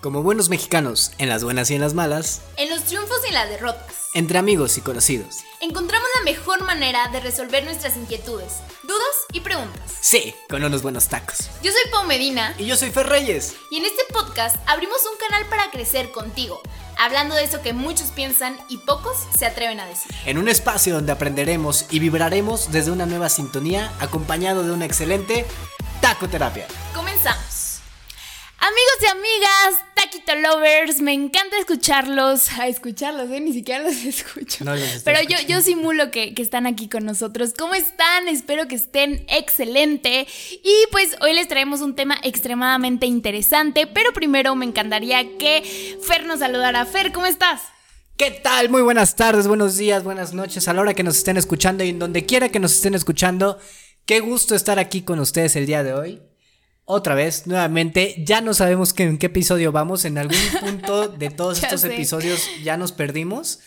[0.00, 3.48] Como buenos mexicanos, en las buenas y en las malas, En los triunfos y las
[3.48, 5.38] derrotas, entre amigos y conocidos.
[5.60, 9.92] encontramos la mejor manera de resolver nuestras inquietudes, dudas y preguntas.
[10.00, 11.50] Sí, con unos buenos tacos.
[11.64, 13.54] Yo soy Pau Medina Y yo soy Fer Reyes.
[13.72, 16.60] y en este podcast abrimos un canal para crecer contigo,
[16.96, 20.12] hablando de eso que muchos piensan y pocos se atreven a decir.
[20.26, 25.44] En un espacio donde aprenderemos y vibraremos desde una nueva sintonía, acompañado de una excelente
[26.00, 26.68] tacoterapia.
[28.68, 32.50] Amigos y amigas, Taquito Lovers, me encanta escucharlos.
[32.58, 33.40] A escucharlos, ¿eh?
[33.40, 34.62] Ni siquiera los escucho.
[34.62, 37.54] No los Pero yo, yo simulo que, que están aquí con nosotros.
[37.58, 38.28] ¿Cómo están?
[38.28, 40.26] Espero que estén excelente.
[40.52, 43.86] Y pues hoy les traemos un tema extremadamente interesante.
[43.86, 46.84] Pero primero me encantaría que Fer nos saludara.
[46.84, 47.62] Fer, ¿cómo estás?
[48.18, 48.68] ¿Qué tal?
[48.68, 51.88] Muy buenas tardes, buenos días, buenas noches, a la hora que nos estén escuchando y
[51.88, 53.58] en donde quiera que nos estén escuchando.
[54.04, 56.27] Qué gusto estar aquí con ustedes el día de hoy.
[56.90, 60.06] Otra vez, nuevamente, ya no sabemos que- en qué episodio vamos.
[60.06, 61.92] En algún punto de todos estos sé.
[61.92, 63.60] episodios ya nos perdimos.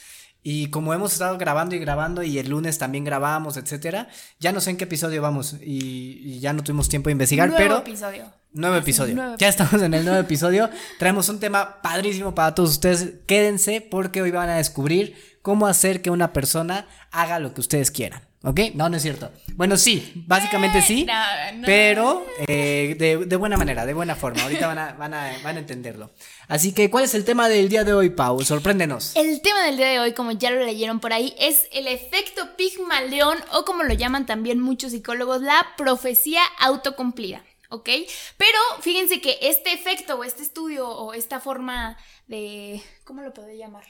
[0.43, 4.07] Y como hemos estado grabando y grabando y el lunes también grabamos, etcétera,
[4.39, 7.47] ya no sé en qué episodio vamos y, y ya no tuvimos tiempo de investigar,
[7.49, 8.25] Nuevo pero episodio.
[8.51, 9.13] Nuevo episodio.
[9.13, 10.71] nuevo Ya estamos en el nuevo episodio.
[10.97, 13.13] Traemos un tema padrísimo para todos ustedes.
[13.27, 17.91] Quédense porque hoy van a descubrir cómo hacer que una persona haga lo que ustedes
[17.91, 18.23] quieran.
[18.43, 18.59] ¿Ok?
[18.73, 19.31] No, no es cierto.
[19.53, 21.05] Bueno, sí, básicamente Eh, sí.
[21.05, 21.13] no,
[21.59, 21.65] no.
[21.65, 24.41] Pero eh, de, de buena manera, de buena forma.
[24.41, 26.09] Ahorita van a, van, a, van a entenderlo.
[26.47, 28.41] Así que, ¿cuál es el tema del día de hoy, Pau?
[28.43, 29.15] Sorpréndenos.
[29.15, 32.55] El tema del día de hoy, como ya lo leyeron por ahí, es el efecto
[32.57, 37.43] Pigmalión o como lo llaman también muchos psicólogos, la profecía autocumplida.
[37.69, 37.89] ¿Ok?
[38.37, 41.95] Pero fíjense que este efecto o este estudio o esta forma
[42.27, 42.81] de...
[43.05, 43.85] ¿Cómo lo puedo llamar?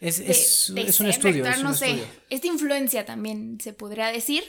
[0.00, 1.44] Es, de- es, de es un estudio.
[1.44, 4.42] de actuar, es un no sé, esta influencia también se podría decir,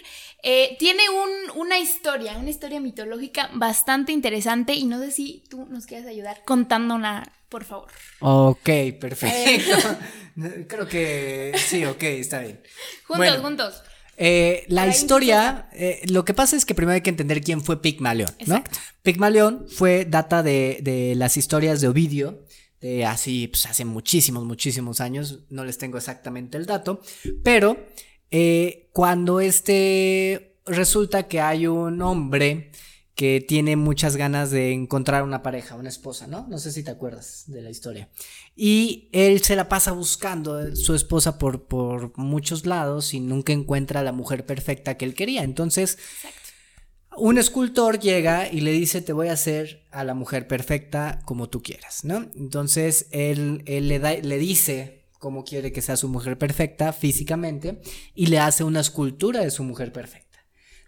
[0.43, 5.65] eh, tiene un- una historia, una historia mitológica bastante interesante y no sé si tú
[5.67, 7.87] nos quieres ayudar contándola, por favor.
[8.19, 9.77] Ok, perfecto.
[10.67, 12.61] Creo que sí, ok, está bien.
[13.07, 13.41] Juntos, Bueno.
[13.41, 13.83] juntos.
[14.17, 17.81] Eh, la historia, eh, lo que pasa es que primero hay que entender quién fue
[17.81, 18.63] Pigmalión, ¿no?
[19.03, 22.44] Pigmalión fue data de, de las historias de Ovidio,
[22.81, 27.01] de así, pues hace muchísimos, muchísimos años, no les tengo exactamente el dato,
[27.43, 27.77] pero
[28.31, 32.71] eh, cuando este resulta que hay un hombre
[33.15, 36.47] que tiene muchas ganas de encontrar una pareja, una esposa, ¿no?
[36.49, 38.09] No sé si te acuerdas de la historia.
[38.57, 44.01] Y él se la pasa buscando su esposa por, por muchos lados y nunca encuentra
[44.01, 45.43] a la mujer perfecta que él quería.
[45.43, 45.97] Entonces,
[47.17, 51.49] un escultor llega y le dice, te voy a hacer a la mujer perfecta como
[51.49, 52.29] tú quieras, ¿no?
[52.35, 57.81] Entonces, él, él le, da, le dice cómo quiere que sea su mujer perfecta físicamente
[58.13, 60.25] y le hace una escultura de su mujer perfecta.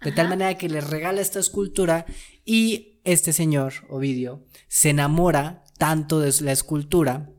[0.04, 2.06] De tal manera que le regala esta escultura
[2.46, 7.32] y este señor, Ovidio, se enamora tanto de la escultura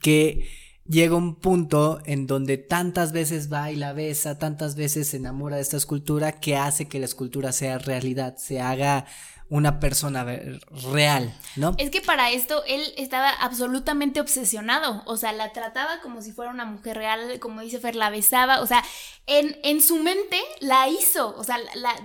[0.00, 0.46] que
[0.86, 5.56] llega un punto en donde tantas veces va y la besa, tantas veces se enamora
[5.56, 9.06] de esta escultura que hace que la escultura sea realidad, se haga
[9.50, 10.24] una persona
[10.92, 11.74] real, ¿no?
[11.78, 16.50] Es que para esto él estaba absolutamente obsesionado, o sea, la trataba como si fuera
[16.50, 18.82] una mujer real, como dice Fer, la besaba, o sea,
[19.26, 21.58] en, en su mente la hizo, o sea,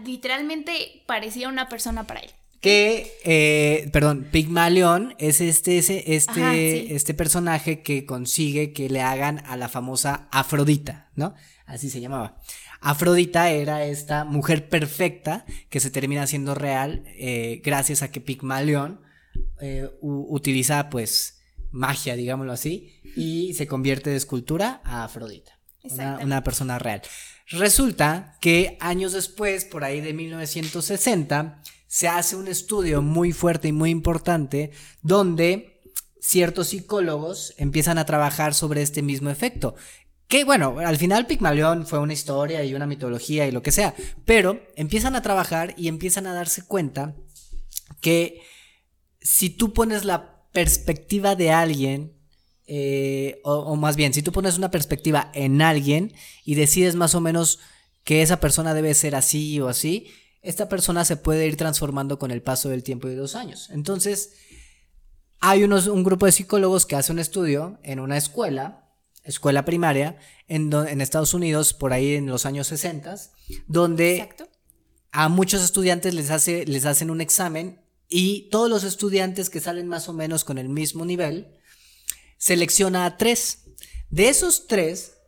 [0.06, 2.32] literalmente parecía una persona para él.
[2.62, 6.88] Que, eh, perdón, Pigmalión es este, ese- este, Ajá, sí.
[6.90, 11.36] este personaje que consigue que le hagan a la famosa Afrodita, ¿no?
[11.66, 12.42] Así se llamaba.
[12.82, 19.02] Afrodita era esta mujer perfecta que se termina siendo real eh, gracias a que Pigmalión
[19.62, 25.60] eh, utiliza pues magia, digámoslo así, y se convierte de escultura a Afrodita.
[26.22, 27.02] Una persona real.
[27.48, 33.72] Resulta que años después, por ahí de 1960, se hace un estudio muy fuerte y
[33.72, 34.70] muy importante
[35.02, 35.82] donde
[36.22, 39.74] ciertos psicólogos empiezan a trabajar sobre este mismo efecto.
[40.28, 43.96] Que bueno, al final Pigmalión fue una historia y una mitología y lo que sea,
[44.24, 47.16] pero empiezan a trabajar y empiezan a darse cuenta
[48.02, 48.40] que
[49.20, 52.14] si tú pones la perspectiva de alguien,
[52.68, 56.14] eh, o, o más bien, si tú pones una perspectiva en alguien
[56.46, 57.58] y decides más o menos
[58.04, 60.06] que esa persona debe ser así o así,
[60.42, 63.70] esta persona se puede ir transformando con el paso del tiempo y de los años.
[63.72, 64.34] Entonces,
[65.40, 68.90] hay unos, un grupo de psicólogos que hace un estudio en una escuela,
[69.24, 73.16] escuela primaria, en, en Estados Unidos, por ahí en los años 60,
[73.68, 74.50] donde Exacto.
[75.12, 79.88] a muchos estudiantes les, hace, les hacen un examen y todos los estudiantes que salen
[79.88, 81.56] más o menos con el mismo nivel,
[82.38, 83.66] selecciona a tres.
[84.10, 85.19] De esos tres,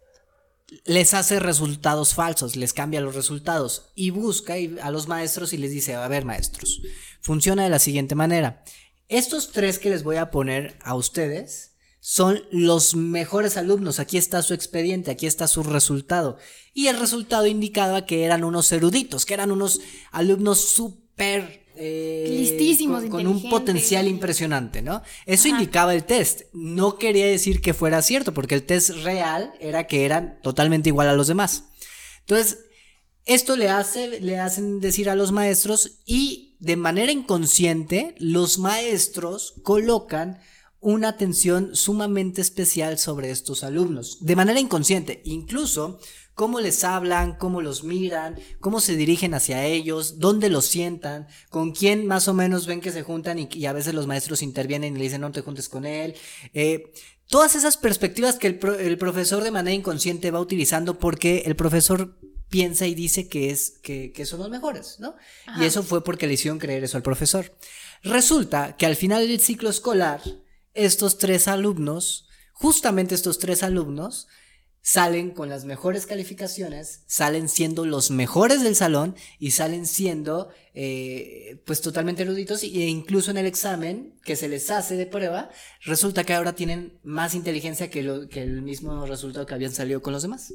[0.85, 5.71] les hace resultados falsos, les cambia los resultados y busca a los maestros y les
[5.71, 6.81] dice, a ver maestros,
[7.19, 8.63] funciona de la siguiente manera.
[9.07, 13.99] Estos tres que les voy a poner a ustedes son los mejores alumnos.
[13.99, 16.37] Aquí está su expediente, aquí está su resultado.
[16.73, 19.81] Y el resultado indicaba que eran unos eruditos, que eran unos
[20.11, 25.01] alumnos súper eh, Listísimos, con, con un potencial impresionante, ¿no?
[25.25, 26.41] Eso indicaba el test.
[26.53, 31.09] No quería decir que fuera cierto, porque el test real era que eran totalmente igual
[31.09, 31.63] a los demás.
[32.19, 32.59] Entonces,
[33.25, 39.55] esto le hace, le hacen decir a los maestros y de manera inconsciente los maestros
[39.63, 40.39] colocan
[40.79, 44.17] una atención sumamente especial sobre estos alumnos.
[44.21, 45.99] De manera inconsciente, incluso
[46.33, 51.71] cómo les hablan, cómo los miran, cómo se dirigen hacia ellos, dónde los sientan, con
[51.71, 54.95] quién más o menos ven que se juntan y, y a veces los maestros intervienen
[54.95, 56.15] y le dicen no te juntes con él.
[56.53, 56.91] Eh,
[57.27, 61.55] todas esas perspectivas que el, pro- el profesor de manera inconsciente va utilizando porque el
[61.55, 62.17] profesor
[62.49, 65.15] piensa y dice que es que, que son los mejores, ¿no?
[65.57, 67.57] Y eso fue porque le hicieron creer eso al profesor.
[68.03, 70.21] Resulta que al final del ciclo escolar,
[70.73, 74.27] estos tres alumnos, justamente estos tres alumnos,
[74.81, 81.61] salen con las mejores calificaciones, salen siendo los mejores del salón y salen siendo eh,
[81.65, 85.49] pues totalmente eruditos e incluso en el examen que se les hace de prueba,
[85.81, 90.01] resulta que ahora tienen más inteligencia que, lo, que el mismo resultado que habían salido
[90.01, 90.53] con los demás.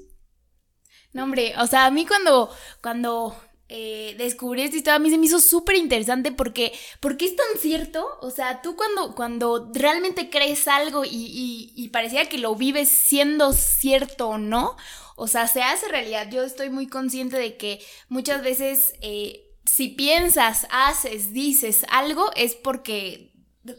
[1.13, 2.51] No, hombre, o sea, a mí cuando,
[2.83, 3.37] cuando
[3.69, 7.59] eh, descubrí esta historia, a mí se me hizo súper interesante porque, porque es tan
[7.61, 12.55] cierto, o sea, tú cuando, cuando realmente crees algo y, y, y parecía que lo
[12.55, 14.77] vives siendo cierto o no,
[15.17, 16.29] o sea, se hace realidad.
[16.31, 22.55] Yo estoy muy consciente de que muchas veces eh, si piensas, haces, dices algo es
[22.55, 23.33] porque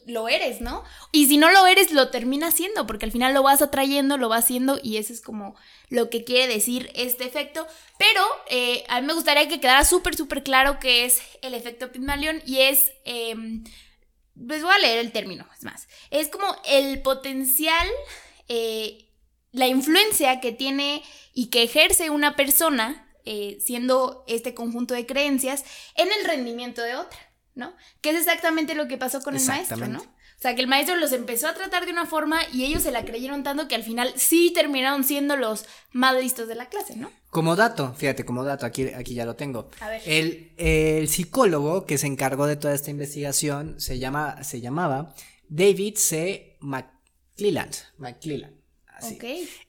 [0.05, 0.83] lo eres, ¿no?
[1.11, 4.29] Y si no lo eres, lo terminas siendo, porque al final lo vas atrayendo, lo
[4.29, 5.55] vas haciendo, y eso es como
[5.89, 7.67] lo que quiere decir este efecto.
[7.97, 11.91] Pero eh, a mí me gustaría que quedara súper, súper claro que es el efecto
[11.91, 12.91] Pygmalion y es.
[14.39, 15.87] Les voy a leer el término, es más.
[16.11, 17.87] Es como el potencial,
[18.47, 19.09] eh,
[19.51, 21.03] la influencia que tiene
[21.33, 26.95] y que ejerce una persona, eh, siendo este conjunto de creencias, en el rendimiento de
[26.95, 27.19] otra.
[27.57, 27.73] ¿No?
[28.01, 29.99] Que es exactamente lo que pasó con el maestro, ¿no?
[29.99, 32.91] O sea, que el maestro los empezó a tratar de una forma y ellos se
[32.91, 36.95] la creyeron tanto que al final sí terminaron siendo los más listos de la clase,
[36.95, 37.11] ¿no?
[37.31, 39.69] Como dato, fíjate, como dato, aquí, aquí ya lo tengo.
[39.79, 40.01] A ver.
[40.05, 45.15] El, el psicólogo que se encargó de toda esta investigación se, llama, se llamaba
[45.49, 46.57] David C.
[46.59, 47.73] McClelland.
[47.97, 48.57] McClelland.
[48.87, 49.17] Así.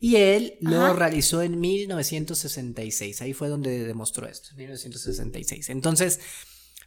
[0.00, 0.93] Y él lo Ajá.
[0.94, 3.20] realizó en 1966.
[3.23, 5.69] Ahí fue donde demostró esto, 1966.
[5.70, 6.20] Entonces,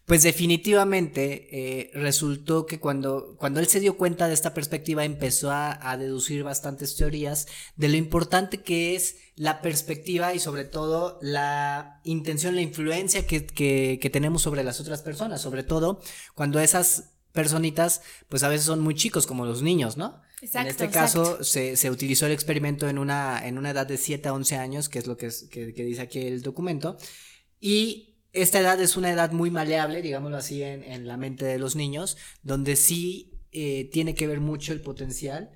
[0.06, 5.51] pues definitivamente eh, resultó que cuando, cuando él se dio cuenta de esta perspectiva empezó
[5.51, 11.18] a, a deducir bastantes teorías de lo importante que es la perspectiva y sobre todo
[11.21, 16.01] la intención, la influencia que, que, que tenemos sobre las otras personas, sobre todo
[16.36, 20.21] cuando esas personitas pues a veces son muy chicos como los niños, ¿no?
[20.42, 23.97] Exacto, en este caso se, se, utilizó el experimento en una, en una edad de
[23.97, 26.97] 7 a 11 años, que es lo que, es, que, que dice aquí el documento,
[27.59, 31.60] y esta edad es una edad muy maleable, digámoslo así, en, en la mente de
[31.60, 35.51] los niños, donde sí eh, tiene que ver mucho el potencial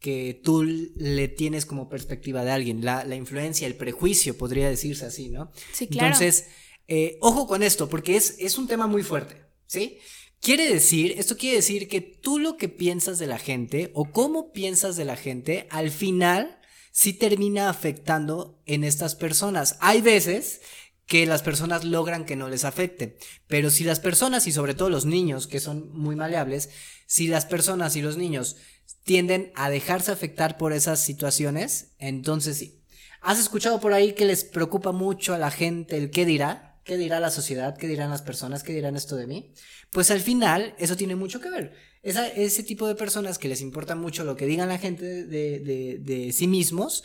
[0.00, 5.06] que tú le tienes como perspectiva de alguien, la, la influencia, el prejuicio, podría decirse
[5.06, 5.50] así, ¿no?
[5.72, 6.08] Sí, claro.
[6.08, 6.48] Entonces,
[6.86, 9.36] eh, ojo con esto, porque es, es un tema muy fuerte,
[9.66, 9.98] ¿sí?
[10.40, 14.52] Quiere decir, esto quiere decir que tú lo que piensas de la gente o cómo
[14.52, 16.60] piensas de la gente, al final
[16.92, 19.76] sí termina afectando en estas personas.
[19.80, 20.60] Hay veces
[21.08, 23.16] que las personas logran que no les afecte.
[23.48, 26.68] Pero si las personas, y sobre todo los niños, que son muy maleables,
[27.06, 28.56] si las personas y los niños
[29.04, 32.82] tienden a dejarse afectar por esas situaciones, entonces sí.
[33.22, 36.78] ¿Has escuchado por ahí que les preocupa mucho a la gente el qué dirá?
[36.84, 37.76] ¿Qué dirá la sociedad?
[37.76, 38.62] ¿Qué dirán las personas?
[38.62, 39.54] ¿Qué dirán esto de mí?
[39.90, 41.72] Pues al final eso tiene mucho que ver.
[42.02, 45.58] Esa, ese tipo de personas que les importa mucho lo que digan la gente de,
[45.58, 47.02] de, de sí mismos,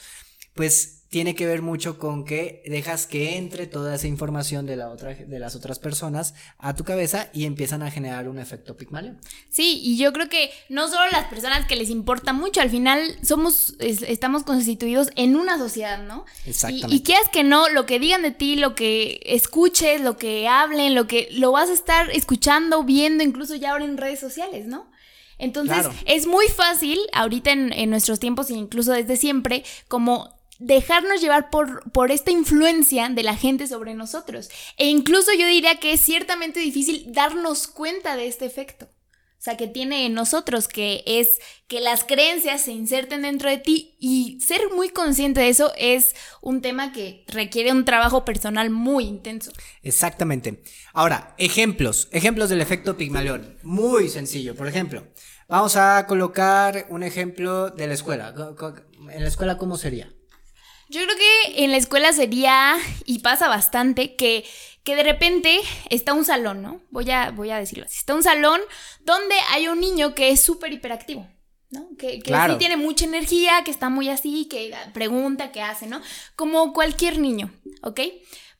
[0.53, 4.89] pues tiene que ver mucho con que dejas que entre toda esa información de, la
[4.89, 9.19] otra, de las otras personas a tu cabeza y empiezan a generar un efecto Pigmalion.
[9.47, 12.99] Sí, y yo creo que no solo las personas que les importa mucho, al final
[13.21, 16.25] somos, es, estamos constituidos en una sociedad, ¿no?
[16.47, 16.95] Exactamente.
[16.95, 20.47] Y, y quieras que no, lo que digan de ti, lo que escuches, lo que
[20.47, 24.65] hablen, lo que lo vas a estar escuchando, viendo, incluso ya ahora en redes sociales,
[24.65, 24.89] ¿no?
[25.37, 25.93] Entonces, Claro.
[26.07, 31.49] es muy fácil, ahorita en, en nuestros tiempos e incluso desde siempre, como dejarnos llevar
[31.49, 34.49] por, por esta influencia de la gente sobre nosotros.
[34.77, 38.87] E incluso yo diría que es ciertamente difícil darnos cuenta de este efecto.
[39.37, 43.97] sea, que tiene en nosotros, que es que las creencias se inserten dentro de ti
[43.99, 49.03] y ser muy consciente de eso es un tema que requiere un trabajo personal muy
[49.03, 49.51] intenso.
[49.81, 50.63] Exactamente.
[50.93, 53.57] Ahora, ejemplos, ejemplos del efecto Pigmalión.
[53.63, 55.05] Muy sencillo, por ejemplo.
[55.49, 58.33] Vamos a colocar un ejemplo de la escuela.
[59.11, 60.09] En la escuela, ¿cómo sería?
[60.93, 64.45] Yo creo que en la escuela sería, y pasa bastante, que
[64.83, 66.81] que de repente está un salón, ¿no?
[66.89, 67.97] Voy a, voy a decirlo así.
[67.97, 68.59] Está un salón
[69.01, 71.27] donde hay un niño que es súper hiperactivo,
[71.69, 71.87] ¿no?
[71.97, 76.01] Que, que sí tiene mucha energía, que está muy así, que pregunta, que hace, ¿no?
[76.35, 78.01] Como cualquier niño, ¿ok?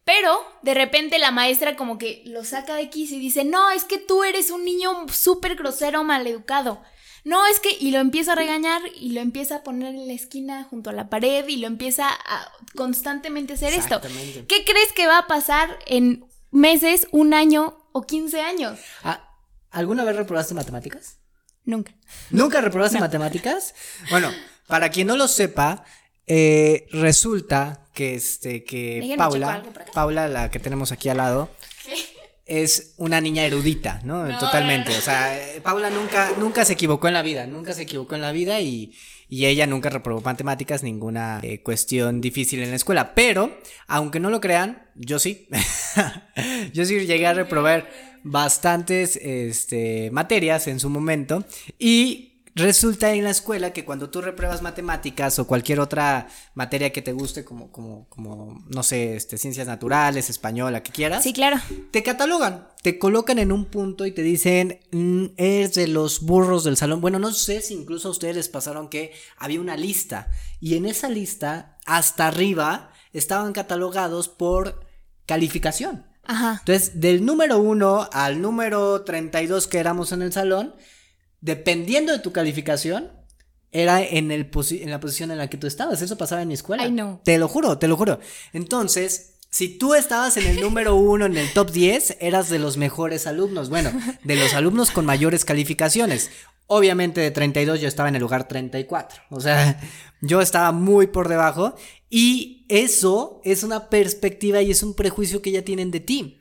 [0.05, 3.83] Pero de repente la maestra como que lo saca de aquí y dice, no, es
[3.83, 6.81] que tú eres un niño súper grosero, maleducado.
[7.23, 10.13] No, es que, y lo empieza a regañar y lo empieza a poner en la
[10.13, 14.01] esquina junto a la pared y lo empieza a constantemente hacer esto.
[14.01, 18.79] ¿Qué crees que va a pasar en meses, un año o 15 años?
[19.03, 19.29] Ah,
[19.71, 21.17] ¿Alguna vez reprobaste matemáticas?
[21.65, 21.93] Nunca.
[22.29, 23.73] ¿Nunca reprobaste matemáticas?
[24.09, 24.29] Bueno,
[24.67, 25.85] para quien no lo sepa,
[26.27, 29.63] eh, resulta que este que Paula,
[29.93, 31.49] Paula, la que tenemos aquí al lado,
[32.45, 34.37] es una niña erudita, ¿no?
[34.37, 34.95] Totalmente.
[34.97, 38.31] O sea, Paula nunca, nunca se equivocó en la vida, nunca se equivocó en la
[38.31, 38.93] vida y,
[39.29, 43.15] y ella nunca reprobó matemáticas, ninguna eh, cuestión difícil en la escuela.
[43.15, 43.57] Pero,
[43.87, 45.47] aunque no lo crean, yo sí.
[46.73, 47.89] yo sí llegué a reprobar
[48.23, 51.45] bastantes este, materias en su momento
[51.79, 57.01] y Resulta en la escuela que cuando tú repruebas matemáticas o cualquier otra materia que
[57.01, 61.23] te guste, como, como, como, no sé, este, ciencias naturales, española, que quieras.
[61.23, 61.57] Sí, claro.
[61.89, 66.63] Te catalogan, te colocan en un punto y te dicen, mm, eres de los burros
[66.63, 67.01] del salón.
[67.01, 70.27] Bueno, no sé si incluso a ustedes les pasaron que había una lista.
[70.59, 74.85] Y en esa lista, hasta arriba, estaban catalogados por
[75.25, 76.05] calificación.
[76.25, 76.57] Ajá.
[76.59, 80.75] Entonces, del número uno al número 32 que éramos en el salón,
[81.43, 83.11] dependiendo de tu calificación,
[83.71, 86.01] era en, el en la posición en la que tú estabas.
[86.01, 86.83] Eso pasaba en mi escuela.
[86.83, 87.21] Ay, no.
[87.25, 88.19] Te lo juro, te lo juro.
[88.53, 92.77] Entonces, si tú estabas en el número uno, en el top 10, eras de los
[92.77, 93.69] mejores alumnos.
[93.69, 93.91] Bueno,
[94.23, 96.29] de los alumnos con mayores calificaciones.
[96.67, 99.23] Obviamente de 32 yo estaba en el lugar 34.
[99.29, 99.81] O sea,
[100.21, 101.75] yo estaba muy por debajo.
[102.09, 106.39] Y eso es una perspectiva y es un prejuicio que ya tienen de ti.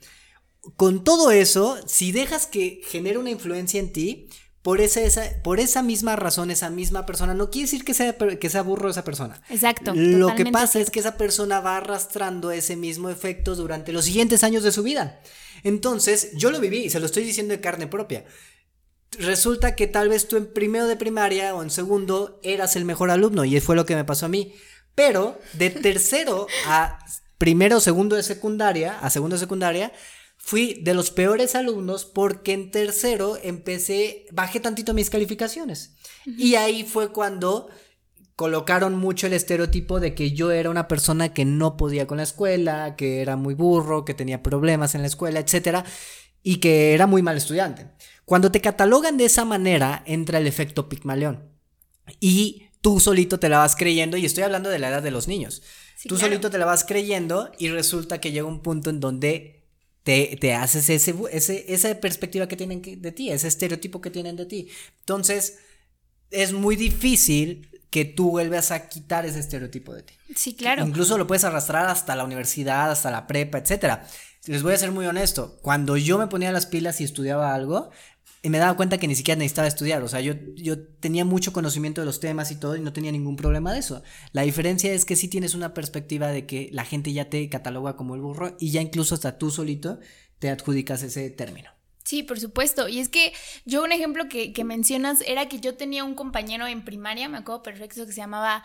[0.76, 4.28] Con todo eso, si dejas que genere una influencia en ti,
[4.62, 5.00] por esa,
[5.42, 8.88] por esa misma razón, esa misma persona, no quiere decir que sea, que sea burro
[8.88, 9.40] esa persona.
[9.50, 9.92] Exacto.
[9.94, 14.44] Lo que pasa es que esa persona va arrastrando ese mismo efecto durante los siguientes
[14.44, 15.20] años de su vida.
[15.64, 18.24] Entonces, yo lo viví y se lo estoy diciendo de carne propia.
[19.18, 23.10] Resulta que tal vez tú en primero de primaria o en segundo eras el mejor
[23.10, 24.54] alumno y fue lo que me pasó a mí.
[24.94, 26.98] Pero de tercero a
[27.36, 29.92] primero o segundo de secundaria, a segundo de secundaria,
[30.44, 35.94] fui de los peores alumnos porque en tercero empecé, bajé tantito mis calificaciones.
[36.26, 37.70] Y ahí fue cuando
[38.34, 42.24] colocaron mucho el estereotipo de que yo era una persona que no podía con la
[42.24, 45.84] escuela, que era muy burro, que tenía problemas en la escuela, etcétera,
[46.42, 47.92] y que era muy mal estudiante.
[48.24, 51.52] Cuando te catalogan de esa manera, entra el efecto Pigmalión.
[52.18, 55.28] Y tú solito te la vas creyendo, y estoy hablando de la edad de los
[55.28, 55.62] niños.
[56.08, 59.61] tú solito te la vas creyendo y resulta que llega un punto en donde
[60.02, 61.14] te, haces ese,
[61.68, 64.68] esa perspectiva que tienen de ti, ese estereotipo que tienen de ti.
[65.00, 65.58] Entonces,
[66.30, 70.14] es muy difícil que tú vuelvas a quitar ese estereotipo de ti.
[70.34, 70.84] Sí, claro.
[70.84, 74.06] Incluso lo puedes arrastrar hasta la universidad, hasta la prepa, etcétera.
[74.46, 77.90] Les voy a ser muy honesto, cuando yo me ponía las pilas y estudiaba algo,
[78.42, 80.02] y me daba cuenta que ni siquiera necesitaba estudiar.
[80.02, 83.12] O sea, yo, yo tenía mucho conocimiento de los temas y todo y no tenía
[83.12, 84.02] ningún problema de eso.
[84.32, 87.94] La diferencia es que sí tienes una perspectiva de que la gente ya te cataloga
[87.96, 90.00] como el burro y ya incluso hasta tú solito
[90.40, 91.70] te adjudicas ese término.
[92.02, 92.88] Sí, por supuesto.
[92.88, 93.32] Y es que
[93.64, 97.38] yo un ejemplo que, que mencionas era que yo tenía un compañero en primaria, me
[97.38, 98.64] acuerdo perfecto, que se llamaba...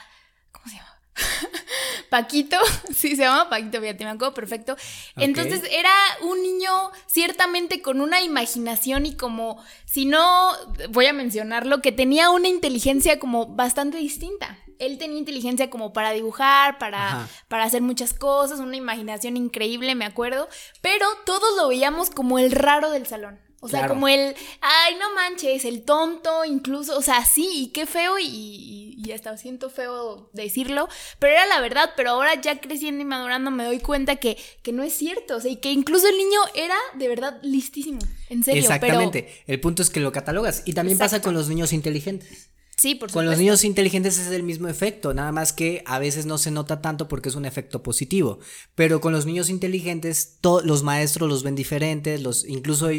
[0.51, 1.01] ¿Cómo se llama?
[2.09, 2.57] Paquito,
[2.93, 4.75] sí, se llama Paquito, fíjate, me acuerdo perfecto.
[5.15, 6.71] Entonces era un niño
[7.05, 10.51] ciertamente con una imaginación y como, si no,
[10.89, 14.57] voy a mencionarlo, que tenía una inteligencia como bastante distinta.
[14.79, 20.05] Él tenía inteligencia como para dibujar, para, para hacer muchas cosas, una imaginación increíble, me
[20.05, 20.47] acuerdo,
[20.81, 23.46] pero todos lo veíamos como el raro del salón.
[23.67, 27.85] O sea, como el, ay, no manches, el tonto, incluso, o sea, sí, y qué
[27.85, 30.87] feo, y, y, hasta siento feo decirlo,
[31.19, 34.71] pero era la verdad, pero ahora ya creciendo y madurando me doy cuenta que, que
[34.71, 38.43] no es cierto, o sea, y que incluso el niño era de verdad listísimo, en
[38.43, 38.61] serio.
[38.61, 42.49] Exactamente, el punto es que lo catalogas, y también pasa con los niños inteligentes.
[42.79, 46.27] Sí, por Con los niños inteligentes es el mismo efecto, nada más que a veces
[46.27, 48.37] no se nota tanto porque es un efecto positivo.
[48.75, 52.89] Pero con los niños inteligentes, los maestros los ven diferentes, los, incluso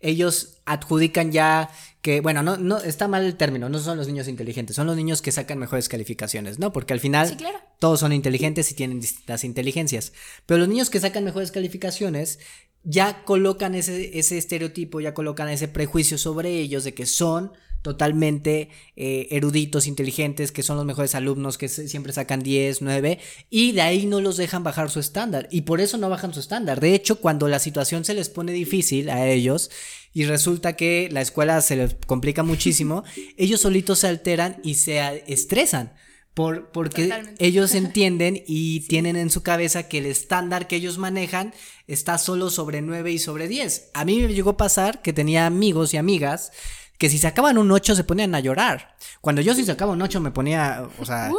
[0.00, 1.70] ellos adjudican ya
[2.02, 4.96] que, bueno, no, no, está mal el término, no son los niños inteligentes, son los
[4.96, 6.72] niños que sacan mejores calificaciones, ¿no?
[6.72, 7.36] Porque al final
[7.78, 10.12] todos son inteligentes y tienen distintas inteligencias.
[10.44, 12.40] Pero los niños que sacan mejores calificaciones
[12.82, 18.68] ya colocan ese, ese estereotipo, ya colocan ese prejuicio sobre ellos de que son totalmente
[18.96, 23.18] eh, eruditos, inteligentes, que son los mejores alumnos, que siempre sacan 10, 9,
[23.48, 25.48] y de ahí no los dejan bajar su estándar.
[25.50, 26.80] Y por eso no bajan su estándar.
[26.80, 29.70] De hecho, cuando la situación se les pone difícil a ellos
[30.12, 33.04] y resulta que la escuela se les complica muchísimo,
[33.36, 35.92] ellos solitos se alteran y se estresan.
[36.32, 41.52] Por, porque ellos entienden y tienen en su cabeza que el estándar que ellos manejan
[41.88, 43.90] está solo sobre 9 y sobre 10.
[43.94, 46.52] A mí me llegó a pasar que tenía amigos y amigas
[47.00, 48.94] que si sacaban un 8 se ponían a llorar.
[49.22, 51.32] Cuando yo si sacaba un 8 me ponía, o sea,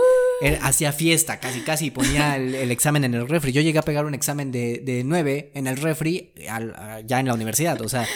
[0.63, 3.51] hacía fiesta, casi casi, ponía el, examen en el refri.
[3.51, 6.33] Yo llegué a pegar un examen de, de 9 en el refri
[7.05, 8.07] ya en la universidad, o sea,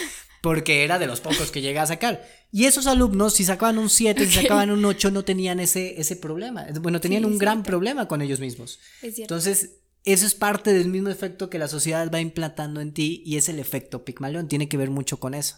[0.41, 2.27] porque era de los pocos que llegué a sacar.
[2.51, 6.15] Y esos alumnos, si sacaban un 7, si sacaban un 8, no tenían ese, ese
[6.15, 6.65] problema.
[6.81, 8.79] Bueno, tenían un gran problema con ellos mismos.
[9.03, 13.37] Entonces, eso es parte del mismo efecto que la sociedad va implantando en ti y
[13.37, 14.47] es el efecto Pigmalión.
[14.47, 15.57] Tiene que ver mucho con eso.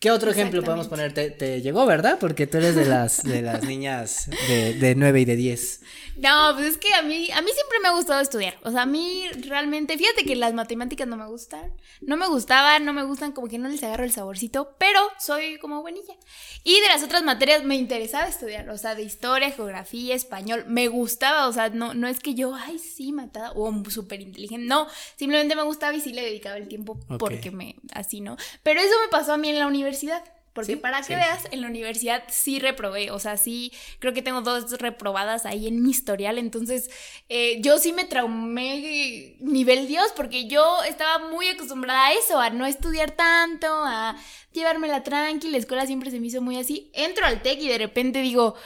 [0.00, 1.12] ¿Qué otro ejemplo podemos poner?
[1.12, 2.18] Te, llegó, ¿verdad?
[2.20, 5.80] Porque tú eres de las, de las niñas de, de 9 y de 10.
[6.18, 8.58] No, pues es que a mí, a mí siempre me ha gustado estudiar.
[8.62, 11.72] O sea, a mí realmente, fíjate que las matemáticas no me gustan.
[12.00, 15.58] No me gustaban, no me gustan, como que no les agarro el saborcito, pero soy
[15.58, 16.14] como buenilla.
[16.62, 18.68] Y de las otras materias me interesaba estudiar.
[18.70, 21.48] O sea, de historia, geografía, español, me gustaba.
[21.48, 24.66] O sea, no, no es que yo, ay, sí, matada o súper inteligente.
[24.66, 24.86] No,
[25.16, 28.36] simplemente me gustaba y sí le dedicaba el tiempo porque me, así, ¿no?
[28.62, 30.24] Pero eso me pasó a mí en la universidad universidad.
[30.58, 34.40] Porque para que veas, en la universidad sí reprobé, o sea, sí, creo que tengo
[34.40, 36.90] dos reprobadas ahí en mi historial, entonces
[37.28, 42.50] eh, yo sí me traumé nivel Dios, porque yo estaba muy acostumbrada a eso, a
[42.50, 44.16] no estudiar tanto, a
[44.52, 46.90] llevármela tranqui, la escuela siempre se me hizo muy así.
[46.92, 48.56] Entro al TEC y de repente digo,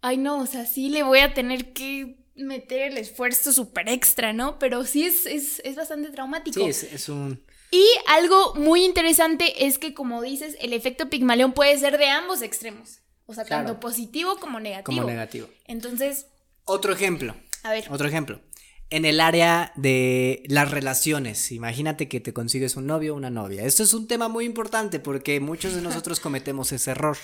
[0.00, 4.32] ay no, o sea, sí le voy a tener que meter el esfuerzo súper extra,
[4.32, 4.58] ¿no?
[4.58, 6.60] Pero sí es, es, es bastante traumático.
[6.60, 11.52] Sí, es, es un y algo muy interesante es que, como dices, el efecto Pigmalión
[11.52, 13.00] puede ser de ambos extremos.
[13.26, 14.84] O sea, tanto positivo como negativo.
[14.84, 15.48] Como negativo.
[15.64, 16.26] Entonces.
[16.64, 17.34] Otro ejemplo.
[17.64, 17.86] A ver.
[17.90, 18.40] Otro ejemplo.
[18.88, 23.64] En el área de las relaciones, imagínate que te consigues un novio o una novia.
[23.64, 27.18] Esto es un tema muy importante porque muchos de nosotros cometemos ese error.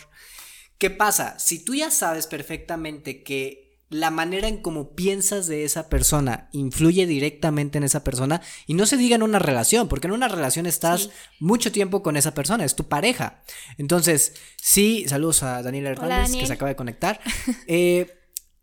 [0.79, 1.39] ¿Qué pasa?
[1.39, 3.62] Si tú ya sabes perfectamente que
[3.93, 8.87] la manera en cómo piensas de esa persona influye directamente en esa persona y no
[8.87, 12.65] se diga en una relación, porque en una relación estás mucho tiempo con esa persona,
[12.65, 13.43] es tu pareja.
[13.79, 17.21] Entonces, sí, saludos a Daniel Hernández que se acaba de conectar.
[17.67, 18.07] Eh,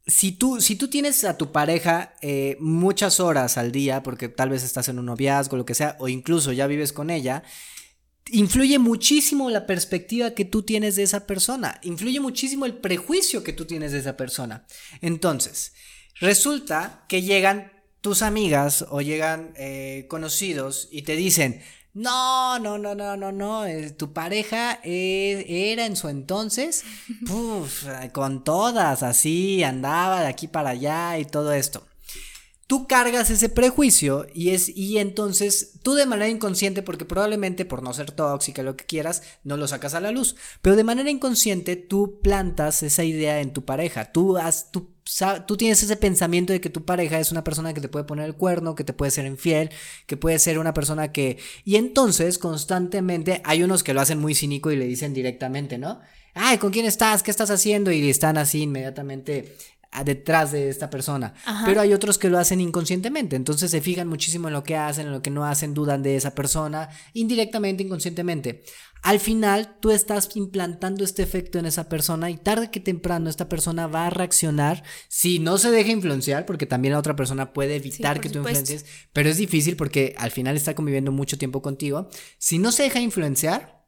[0.05, 4.49] si tú, si tú tienes a tu pareja eh, muchas horas al día, porque tal
[4.49, 7.43] vez estás en un noviazgo, lo que sea, o incluso ya vives con ella,
[8.31, 13.53] influye muchísimo la perspectiva que tú tienes de esa persona, influye muchísimo el prejuicio que
[13.53, 14.65] tú tienes de esa persona.
[15.01, 15.73] Entonces,
[16.19, 21.61] resulta que llegan tus amigas o llegan eh, conocidos y te dicen,
[21.93, 26.83] no, no, no, no, no, no, eh, tu pareja eh, era en su entonces,
[28.13, 31.88] con todas, así, andaba de aquí para allá y todo esto
[32.69, 37.81] tú cargas ese prejuicio y es y entonces tú de manera inconsciente porque probablemente por
[37.81, 40.35] no ser tóxica lo que quieras no lo sacas a la luz.
[40.61, 44.11] Pero de manera inconsciente tú plantas esa idea en tu pareja.
[44.11, 44.91] Tú has tú,
[45.47, 48.25] tú tienes ese pensamiento de que tu pareja es una persona que te puede poner
[48.25, 49.71] el cuerno que te puede ser infiel
[50.05, 54.35] que puede ser una persona que y entonces constantemente hay unos que lo hacen muy
[54.35, 56.01] cínico y le dicen directamente no
[56.35, 59.55] ay con quién estás qué estás haciendo y están así inmediatamente
[60.05, 61.33] detrás de esta persona.
[61.65, 63.35] Pero hay otros que lo hacen inconscientemente.
[63.35, 66.15] Entonces se fijan muchísimo en lo que hacen, en lo que no hacen, dudan de
[66.15, 68.63] esa persona, indirectamente, inconscientemente.
[69.01, 73.47] Al final, tú estás implantando este efecto en esa persona y tarde que temprano esta
[73.47, 77.77] persona va a reaccionar si no se deja influenciar, porque también la otra persona puede
[77.77, 82.09] evitar que tú influencies, pero es difícil porque al final está conviviendo mucho tiempo contigo.
[82.37, 83.85] Si no se deja influenciar,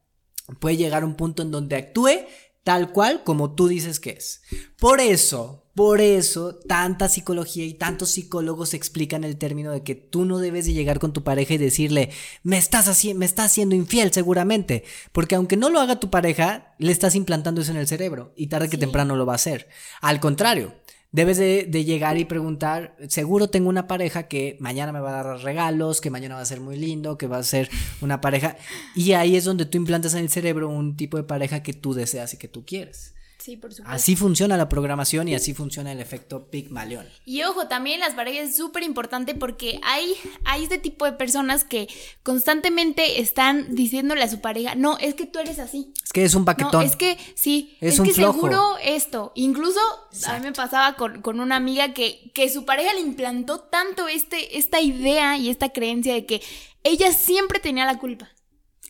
[0.60, 2.26] puede llegar a un punto en donde actúe
[2.64, 4.42] tal cual como tú dices que es.
[4.78, 10.26] Por eso, por eso, tanta psicología y tantos psicólogos explican el término de que tú
[10.26, 12.10] no debes de llegar con tu pareja y decirle,
[12.44, 16.76] me estás, haciendo, me estás haciendo infiel seguramente, porque aunque no lo haga tu pareja,
[16.78, 19.70] le estás implantando eso en el cerebro y tarde que temprano lo va a hacer.
[20.02, 20.74] Al contrario,
[21.12, 25.40] debes de, llegar y preguntar, seguro tengo una pareja que mañana me va a dar
[25.42, 27.70] regalos, que mañana va a ser muy lindo, que va a ser
[28.02, 28.58] una pareja,
[28.96, 31.94] y ahí es donde tú implantas en el cerebro un tipo de pareja que tú
[31.94, 33.14] deseas y que tú quieres.
[33.42, 33.92] Sí, por supuesto.
[33.92, 37.08] Así funciona la programación y así funciona el efecto Pygmalion.
[37.26, 40.14] Y ojo, también las parejas es súper importante porque hay,
[40.46, 41.88] hay este tipo de personas que
[42.22, 45.92] constantemente están diciéndole a su pareja, no, es que tú eres así.
[46.04, 46.72] Es que es un paquetón.
[46.74, 48.34] No, es que sí, Es es, un que flojo.
[48.34, 49.32] seguro esto.
[49.36, 49.80] Incluso
[50.28, 54.08] a mí me pasaba con, con una amiga que, que su pareja le implantó tanto
[54.08, 56.42] este, esta idea y esta creencia de que
[56.84, 58.30] ella siempre tenía la culpa.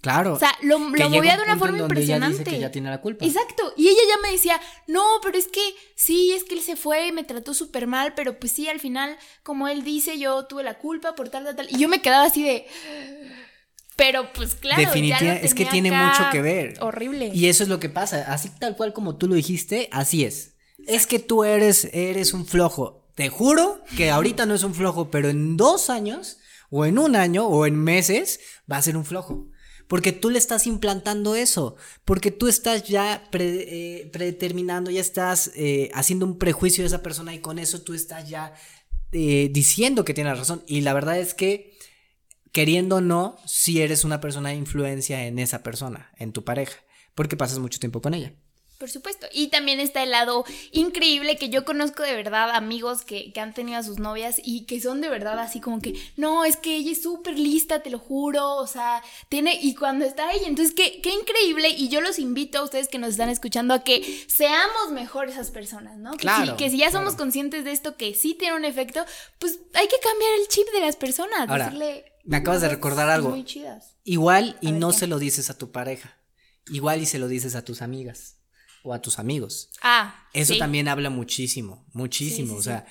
[0.01, 0.33] Claro.
[0.33, 2.37] O sea, lo, movía de una forma donde ella impresionante.
[2.39, 3.23] dice que ella tiene la culpa.
[3.23, 3.71] Exacto.
[3.77, 5.61] Y ella ya me decía, no, pero es que
[5.95, 8.79] sí, es que él se fue y me trató súper mal, pero pues sí, al
[8.79, 11.67] final, como él dice, yo tuve la culpa por tal, tal, tal.
[11.69, 12.65] Y yo me quedaba así de.
[13.95, 16.73] Pero pues claro, Definitiva- ya es que tiene mucho que ver.
[16.81, 17.29] Horrible.
[17.31, 18.25] Y eso es lo que pasa.
[18.33, 20.55] Así tal cual como tú lo dijiste, así es.
[20.87, 23.07] Es que tú eres, eres un flojo.
[23.13, 26.39] Te juro que ahorita no es un flojo, pero en dos años,
[26.71, 28.39] o en un año, o en meses,
[28.71, 29.50] va a ser un flojo.
[29.91, 31.75] Porque tú le estás implantando eso.
[32.05, 37.03] Porque tú estás ya pre- eh, predeterminando, ya estás eh, haciendo un prejuicio de esa
[37.03, 38.53] persona y con eso tú estás ya
[39.11, 40.63] eh, diciendo que tienes razón.
[40.65, 41.77] Y la verdad es que,
[42.53, 46.77] queriendo o no, si eres una persona de influencia en esa persona, en tu pareja.
[47.13, 48.33] Porque pasas mucho tiempo con ella.
[48.81, 49.27] Por supuesto.
[49.31, 53.53] Y también está el lado increíble que yo conozco de verdad amigos que, que han
[53.53, 56.77] tenido a sus novias y que son de verdad así como que, no, es que
[56.77, 60.73] ella es súper lista, te lo juro, o sea, tiene, y cuando está ahí, entonces
[60.73, 64.25] qué, qué increíble y yo los invito a ustedes que nos están escuchando a que
[64.27, 66.13] seamos mejor esas personas, ¿no?
[66.13, 67.17] Que, Claro, si, que si ya somos claro.
[67.25, 69.05] conscientes de esto, que sí tiene un efecto,
[69.37, 73.09] pues hay que cambiar el chip de las personas, Ahora, decirle me acabas de recordar
[73.09, 73.29] algo.
[73.29, 73.95] Muy chidas.
[74.03, 74.97] Igual y no ¿qué?
[74.97, 76.17] se lo dices a tu pareja.
[76.71, 78.40] Igual y se lo dices a tus amigas
[78.83, 79.69] o a tus amigos.
[79.81, 80.59] Ah, Eso sí.
[80.59, 82.47] también habla muchísimo, muchísimo.
[82.49, 82.85] Sí, sí, o sea,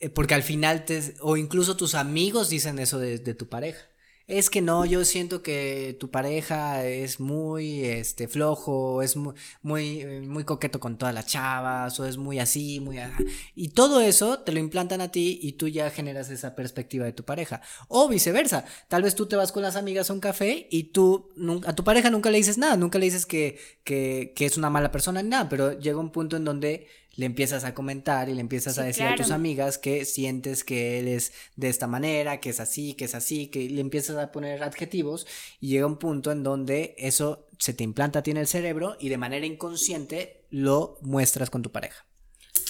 [0.00, 3.80] eh, porque al final te, o incluso tus amigos dicen eso de, de tu pareja.
[4.28, 10.00] Es que no, yo siento que tu pareja es muy este flojo, es muy muy,
[10.00, 13.16] eh, muy coqueto con todas las chavas, o es muy así, muy a-
[13.54, 17.12] y todo eso te lo implantan a ti y tú ya generas esa perspectiva de
[17.12, 17.60] tu pareja.
[17.86, 21.28] O viceversa, tal vez tú te vas con las amigas a un café y tú
[21.64, 24.70] a tu pareja nunca le dices nada, nunca le dices que, que, que es una
[24.70, 28.34] mala persona ni nada, pero llega un punto en donde le empiezas a comentar y
[28.34, 31.86] le empiezas Sí, a decir a tus amigas que sientes que él es de esta
[31.86, 35.26] manera, que es así, que es así, que le empiezas a poner adjetivos
[35.60, 38.96] y llega un punto en donde eso se te implanta a ti en el cerebro
[39.00, 42.04] y de manera inconsciente lo muestras con tu pareja.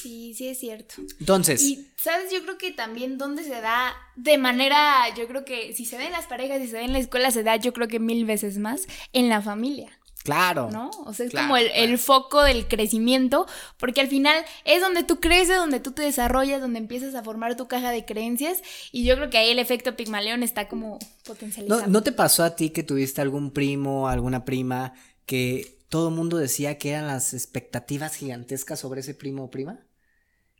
[0.02, 0.94] Sí, sí es cierto.
[1.18, 2.30] Entonces, Y, ¿sabes?
[2.32, 6.04] Yo creo que también donde se da de manera, yo creo que si se da
[6.06, 8.24] en las parejas, si se da en la escuela, se da yo creo que mil
[8.24, 10.70] veces más en la familia, claro.
[10.70, 10.90] ¿no?
[11.06, 11.82] O sea, es Claro, como el, claro.
[11.82, 13.46] el foco del crecimiento,
[13.78, 17.56] porque al final es donde tú creces, donde tú te desarrollas, donde empiezas a formar
[17.56, 18.62] tu caja de creencias,
[18.92, 21.82] y yo creo que ahí el efecto Pigmalión está como potencializado.
[21.82, 24.92] ¿No, ¿No te pasó a ti que tuviste algún primo, alguna prima
[25.24, 29.80] que todo el mundo decía que eran las expectativas gigantescas sobre ese primo o prima?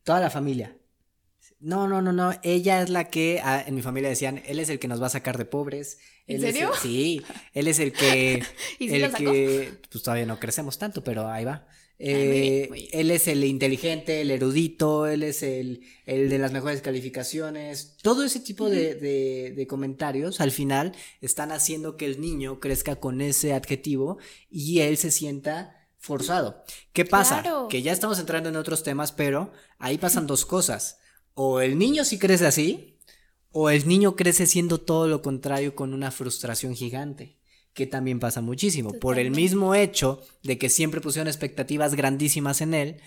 [0.05, 0.77] Toda la familia.
[1.61, 2.33] No, no, no, no.
[2.43, 5.07] Ella es la que, ah, en mi familia decían, él es el que nos va
[5.07, 5.99] a sacar de pobres.
[6.27, 6.71] ¿En Él es serio?
[6.75, 7.23] el- sí,
[7.55, 8.43] él es el que,
[8.79, 11.67] ¿Y el que, pues todavía no crecemos tanto, pero ahí va.
[11.99, 12.91] muy bien, Eh, muy bien.
[12.93, 17.97] Él es el inteligente, el erudito, él es el, el de las mejores calificaciones.
[18.03, 22.97] Todo ese tipo de, de- de comentarios al final están haciendo que el niño crezca
[22.97, 24.19] con ese adjetivo
[24.51, 26.63] y él se sienta forzado.
[26.93, 27.41] ¿Qué pasa?
[27.43, 27.69] Claro.
[27.69, 30.99] Que ya estamos entrando en otros temas, pero ahí pasan dos cosas.
[31.39, 32.97] O el niño sí crece así,
[33.53, 37.37] o el niño crece siendo todo lo contrario con una frustración gigante,
[37.75, 38.95] que también pasa muchísimo.
[38.95, 43.01] Por el mismo hecho de que siempre pusieron expectativas grandísimas en él,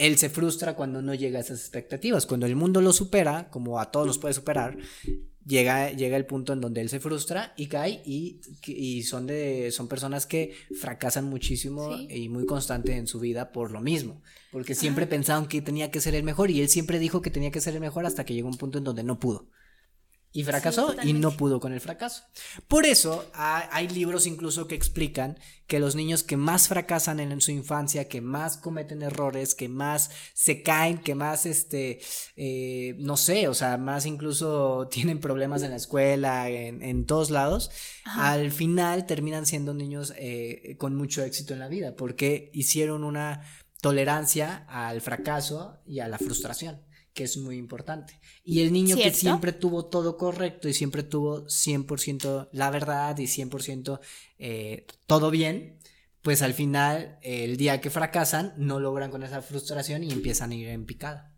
[0.00, 2.26] él se frustra cuando no llega a esas expectativas.
[2.26, 4.76] Cuando el mundo lo supera, como a todos los puede superar,
[5.46, 9.70] llega, llega el punto en donde él se frustra y cae y, y son, de,
[9.70, 12.08] son personas que fracasan muchísimo Sí.
[12.10, 14.22] y muy constante en su vida por lo mismo.
[14.52, 17.50] Porque siempre pensaron que tenía que ser el mejor y él siempre dijo que tenía
[17.50, 19.46] que ser el mejor hasta que llegó un punto en donde no pudo.
[20.32, 22.22] Y fracasó y no pudo con el fracaso.
[22.68, 27.32] Por eso ha- hay libros incluso que explican que los niños que más fracasan en,
[27.32, 32.00] en su infancia, que más cometen errores, que más se caen, que más, este,
[32.36, 37.30] eh, no sé, o sea, más incluso tienen problemas en la escuela, en, en todos
[37.30, 37.72] lados,
[38.04, 38.30] Ajá.
[38.32, 43.42] al final terminan siendo niños eh, con mucho éxito en la vida, porque hicieron una
[43.80, 46.82] tolerancia al fracaso y a la frustración,
[47.20, 48.18] que es muy importante.
[48.44, 53.24] Y el niño que siempre tuvo todo correcto y siempre tuvo 100% la verdad y
[53.24, 54.00] 100%
[54.38, 55.78] eh, todo bien,
[56.22, 60.54] pues al final, el día que fracasan, no logran con esa frustración y empiezan a
[60.54, 61.34] ir en picada.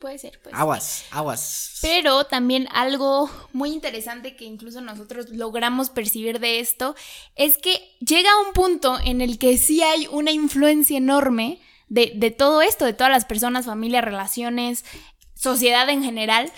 [0.00, 0.40] Puede ser.
[0.50, 1.78] Aguas, aguas.
[1.82, 6.94] Pero también algo muy interesante que incluso nosotros logramos percibir de esto
[7.36, 11.60] es que llega un punto en el que sí hay una influencia enorme
[11.92, 14.86] de, de todo esto, de todas las personas, familias, relaciones,
[15.34, 16.50] sociedad en general,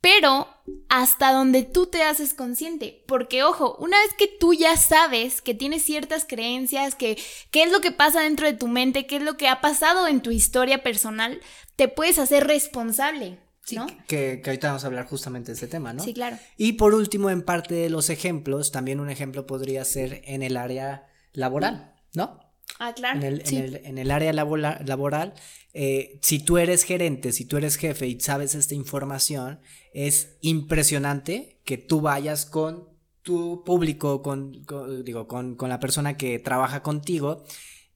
[0.00, 0.48] pero
[0.88, 3.04] hasta donde tú te haces consciente.
[3.06, 7.16] Porque, ojo, una vez que tú ya sabes que tienes ciertas creencias, que
[7.52, 10.08] qué es lo que pasa dentro de tu mente, qué es lo que ha pasado
[10.08, 11.40] en tu historia personal,
[11.76, 13.38] te puedes hacer responsable.
[13.70, 13.86] ¿no?
[14.08, 16.02] que, que, ahorita vamos a hablar justamente de este tema, ¿no?
[16.02, 16.38] Sí, claro.
[16.56, 20.56] Y por último, en parte de los ejemplos, también un ejemplo podría ser en el
[20.56, 22.47] área laboral, ¿no?
[22.78, 23.18] Ah, claro.
[23.18, 25.34] En el, en el, en el área laboral, laboral
[25.74, 29.60] eh, si tú eres gerente, si tú eres jefe y sabes esta información,
[29.92, 32.88] es impresionante que tú vayas con
[33.22, 37.44] tu público, con, con digo, con, con, la persona que trabaja contigo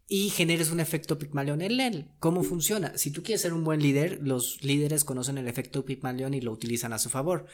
[0.06, 2.10] y generes un efecto Pygmalion en él.
[2.18, 2.96] ¿Cómo funciona?
[2.98, 6.52] Si tú quieres ser un buen líder, los líderes conocen el efecto Pygmalion y lo
[6.52, 7.46] utilizan a su favor.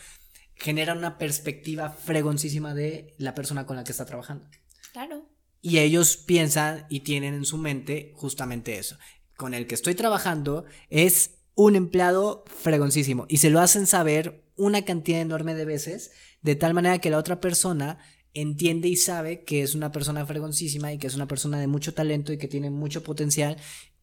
[0.56, 4.46] Genera una perspectiva fregoncísima de la persona con la que está trabajando.
[4.92, 5.37] Claro.
[5.60, 8.96] Y ellos piensan y tienen en su mente justamente eso
[9.38, 14.84] con el que estoy trabajando es un empleado fregoncísimo y se lo hacen saber una
[14.84, 16.10] cantidad enorme de veces
[16.42, 17.98] de tal manera que la otra persona
[18.34, 21.94] entiende y sabe que es una persona fregoncísima y que es una persona de mucho
[21.94, 23.56] talento y que tiene mucho potencial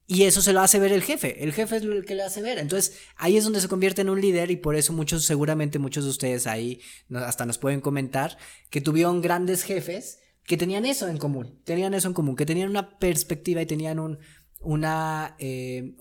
[0.08, 2.41] y eso se lo hace ver el jefe, el jefe es el que le hace
[2.41, 2.58] ver.
[2.60, 6.06] Entonces ahí es donde se convierte en un líder y por eso muchos, seguramente muchos
[6.06, 6.80] de ustedes ahí
[7.13, 8.38] hasta nos pueden comentar
[8.70, 12.69] que tuvieron grandes jefes que tenían eso en común, tenían eso en común, que tenían
[12.69, 14.19] una perspectiva y tenían un,
[14.62, 15.95] una, eh,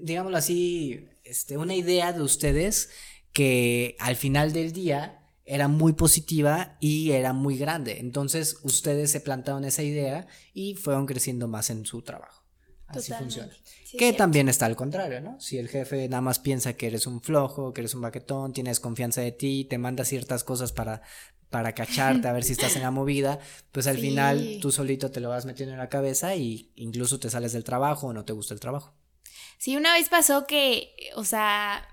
[0.00, 2.90] digámoslo así, este, una idea de ustedes
[3.32, 8.00] que al final del día era muy positiva y era muy grande.
[8.00, 12.44] Entonces ustedes se plantaron esa idea y fueron creciendo más en su trabajo.
[12.88, 13.52] Así funciona.
[13.98, 15.40] que también está al contrario, ¿no?
[15.40, 18.78] Si el jefe nada más piensa que eres un flojo, que eres un baquetón, tienes
[18.78, 21.02] confianza de ti, te manda ciertas cosas para
[21.50, 23.38] para cacharte a ver si estás en la movida,
[23.72, 27.30] pues al final tú solito te lo vas metiendo en la cabeza y incluso te
[27.30, 28.94] sales del trabajo o no te gusta el trabajo.
[29.58, 31.86] Sí, una vez pasó que, o sea,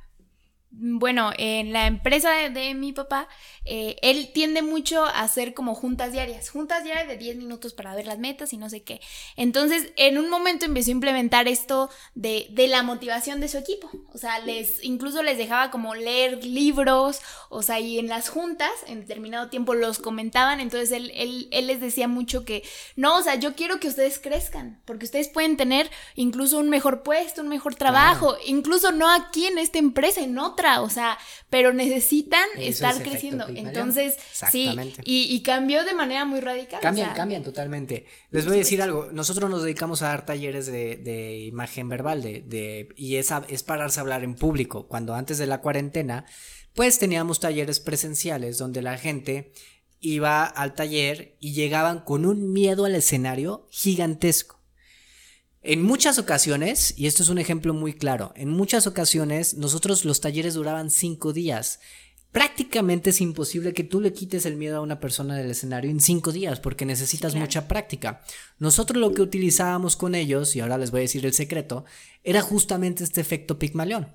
[0.75, 3.27] bueno, en la empresa de, mi papá,
[3.63, 7.93] eh, él tiende mucho a hacer como juntas diarias, juntas diarias de 10 minutos para
[7.93, 8.99] ver las metas y no sé qué.
[9.35, 13.91] Entonces, en un momento empezó a implementar esto de, de, la motivación de su equipo.
[14.13, 18.71] O sea, les, incluso les dejaba como leer libros, o sea, y en las juntas,
[18.87, 20.59] en determinado tiempo, los comentaban.
[20.59, 22.63] Entonces, él, él, él les decía mucho que,
[22.95, 27.03] no, o sea, yo quiero que ustedes crezcan, porque ustedes pueden tener incluso un mejor
[27.03, 31.17] puesto, un mejor trabajo, incluso no aquí en esta empresa, en otra o sea,
[31.49, 33.47] pero necesitan estar creciendo.
[33.47, 34.17] Entonces,
[34.51, 36.79] sí, y, cambió de manera muy radical.
[36.81, 38.05] Cambian, cambian totalmente.
[38.31, 42.89] Les voy a decir algo, nosotros nos dedicamos a dar talleres de, imagen verbal, de,
[42.95, 44.87] y es, es pararse a hablar en público.
[44.87, 46.25] Cuando antes de la cuarentena,
[46.73, 49.51] pues teníamos talleres presenciales donde la gente
[49.99, 54.62] iba al taller y llegaban con un miedo al escenario gigantesco.
[55.65, 60.19] En muchas ocasiones, y esto es un ejemplo muy claro, en muchas ocasiones nosotros los
[60.19, 61.79] talleres duraban cinco días.
[62.33, 66.01] Prácticamente es imposible que tú le quites el miedo a una persona del escenario en
[66.01, 68.21] cinco días porque necesitas mucha práctica.
[68.59, 71.85] Nosotros lo que utilizábamos con ellos, y ahora les voy a decir el secreto,
[72.25, 74.09] era justamente este efecto Pigmalión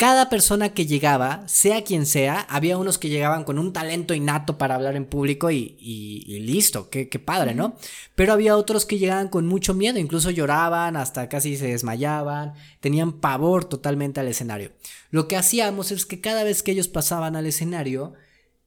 [0.00, 4.56] cada persona que llegaba, sea quien sea, había unos que llegaban con un talento innato
[4.56, 7.76] para hablar en público y, listo, qué, padre, ¿no?
[8.14, 13.20] Pero había otros que llegaban con mucho miedo, incluso lloraban, hasta casi se desmayaban, tenían
[13.20, 14.72] pavor totalmente al escenario.
[15.10, 18.14] Lo que hacíamos es que cada vez que ellos pasaban al escenario,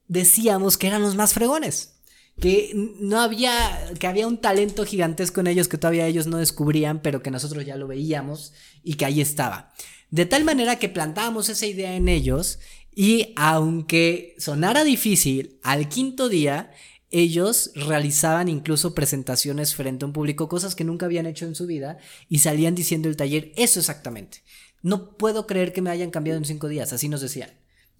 [0.06, 1.96] decíamos que eran los más fregones
[2.40, 7.00] que no había, que había un talento gigantesco en ellos que todavía ellos no descubrían,
[7.00, 8.52] pero que nosotros ya lo veíamos
[8.84, 9.72] y que ahí estaba.
[10.10, 12.58] De tal manera que plantábamos esa idea en ellos
[12.94, 16.70] y aunque sonara difícil, al quinto día
[17.10, 21.66] ellos realizaban incluso presentaciones frente a un público, cosas que nunca habían hecho en su
[21.66, 24.42] vida, y salían diciendo el taller eso exactamente.
[24.82, 27.50] No puedo creer que me hayan cambiado en cinco días, así nos decían.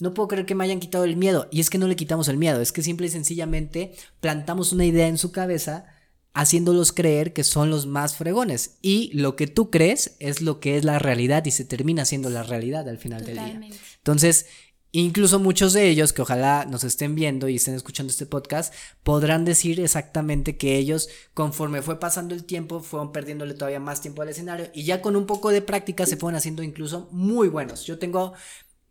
[0.00, 1.48] No puedo creer que me hayan quitado el miedo.
[1.52, 4.84] Y es que no le quitamos el miedo, es que simple y sencillamente plantamos una
[4.84, 5.86] idea en su cabeza
[6.34, 8.76] haciéndolos creer que son los más fregones.
[8.82, 12.28] Y lo que tú crees es lo que es la realidad y se termina siendo
[12.28, 13.60] la realidad al final del día.
[13.98, 14.46] Entonces,
[14.90, 19.44] incluso muchos de ellos que ojalá nos estén viendo y estén escuchando este podcast, podrán
[19.44, 24.28] decir exactamente que ellos, conforme fue pasando el tiempo, fueron perdiéndole todavía más tiempo al
[24.28, 27.86] escenario y ya con un poco de práctica se fueron haciendo incluso muy buenos.
[27.86, 28.34] Yo tengo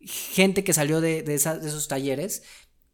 [0.00, 2.42] gente que salió de, de esos talleres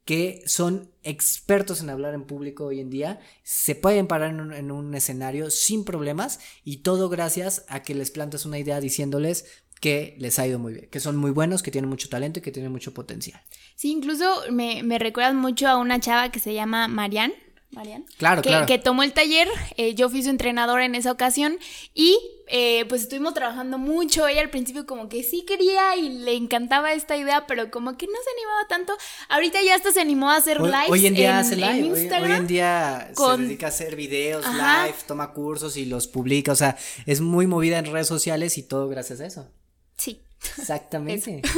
[0.05, 4.95] que son expertos en hablar en público hoy en día, se pueden parar en un,
[4.95, 9.45] escenario sin problemas y todo gracias a que les plantas una idea diciéndoles
[9.81, 12.43] que les ha ido muy bien, que son muy buenos, que tienen mucho talento y
[12.43, 13.41] que tienen mucho potencial.
[13.77, 17.35] Sí, incluso me, me recuerdas mucho a una chava que se llama Marianne.
[17.73, 18.05] Marian.
[18.19, 18.67] Claro, que, claro.
[18.67, 21.57] que tomó el taller, eh, yo fui su entrenadora en esa ocasión
[21.95, 26.35] y eh, pues estuvimos trabajando mucho, ella al principio como que sí quería y le
[26.35, 28.97] encantaba esta idea, pero como que no se animaba tanto.
[29.29, 31.61] Ahorita ya hasta se animó a hacer Hoy, lives hoy en día en, hace en
[31.61, 32.33] live, hoy- hoy, Instagram.
[32.33, 34.87] en día con- se dedica a hacer videos Ajá.
[34.87, 38.65] live, toma cursos y los publica, o sea, es muy movida en redes sociales y
[38.65, 39.49] todo gracias a eso.
[39.97, 40.21] Sí.
[40.59, 41.43] Exactamente.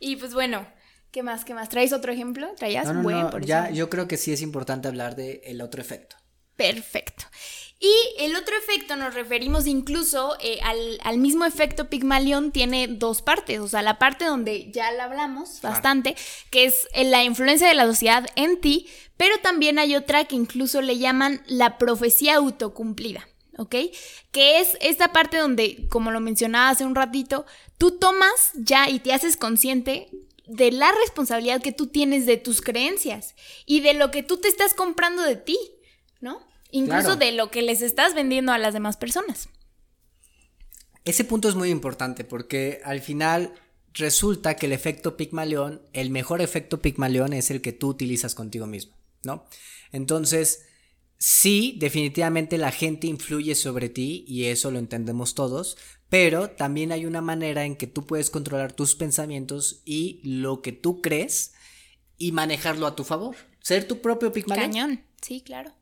[0.00, 0.66] Y pues bueno,
[1.14, 1.44] ¿qué más?
[1.44, 1.68] ¿Qué más?
[1.68, 2.48] ¿Traes otro ejemplo?
[2.56, 5.14] ¿Traías No, un no, buen, no, por ya yo creo que sí es importante hablar
[5.14, 6.16] del el otro efecto.
[6.56, 7.24] Perfecto.
[7.78, 13.22] Y el otro efecto nos referimos incluso eh, al, al mismo efecto Pigmalión, tiene dos
[13.22, 15.74] partes, o sea, la parte donde ya la hablamos Claro.
[15.74, 16.16] bastante,
[16.50, 20.34] que es eh, la influencia de la sociedad en ti, pero también hay otra que
[20.34, 23.28] incluso le llaman la profecía autocumplida.
[23.56, 23.76] ¿Ok?
[24.32, 27.46] Que es esta parte donde, como lo mencionaba hace un ratito,
[27.78, 30.08] tú tomas ya y te haces consciente
[30.46, 33.34] de la responsabilidad que tú tienes de tus creencias
[33.66, 35.58] y de lo que tú te estás comprando de ti,
[36.20, 36.46] ¿no?
[36.70, 37.16] Incluso Claro.
[37.16, 39.48] de lo que les estás vendiendo a las demás personas.
[41.04, 43.54] Ese punto es muy importante porque al final
[43.92, 48.66] resulta que el efecto Pigmalión, el mejor efecto Pigmalión es el que tú utilizas contigo
[48.66, 49.46] mismo, ¿no?
[49.92, 50.64] Entonces,
[51.18, 55.76] sí, definitivamente la gente influye sobre ti y eso lo entendemos todos,
[56.14, 60.70] pero también hay una manera en que tú puedes controlar tus pensamientos y lo que
[60.70, 61.54] tú crees
[62.18, 63.34] y manejarlo a tu favor.
[63.58, 65.72] Ser tu propio Pigmalión, Cañón, sí, claro.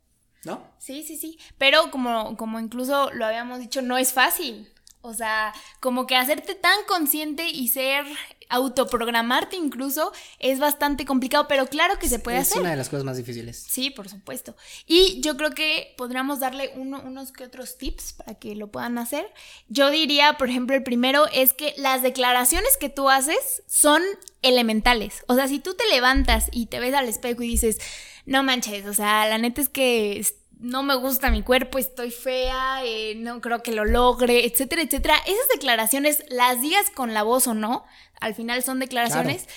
[0.47, 0.67] ¿no?
[0.79, 1.39] Sí, sí, sí.
[1.59, 4.73] Pero como, como incluso lo habíamos dicho, no es fácil.
[5.03, 8.07] O sea, como que hacerte tan consciente y ser
[8.49, 12.61] autoprogramarte incluso es bastante complicado, pero claro que se puede es hacer.
[12.61, 13.65] una de las cosas más difíciles.
[13.69, 14.55] Sí, por supuesto.
[14.87, 18.99] Y yo creo que podríamos darle uno- unos que otros tips para que lo puedan
[18.99, 19.27] hacer.
[19.69, 24.03] Yo diría, por ejemplo, el primero es que las declaraciones que tú haces son
[24.43, 25.25] elementales.
[25.29, 27.79] O sea, si tú te levantas y te ves al espejo y dices,
[28.27, 32.11] no manches, o sea, la neta es que es- no me gusta mi cuerpo, estoy
[32.11, 35.17] fea, eh, no creo que lo logre, etcétera, etcétera.
[35.27, 37.85] Esas declaraciones, las digas con la voz o no,
[38.21, 39.49] al final son declaraciones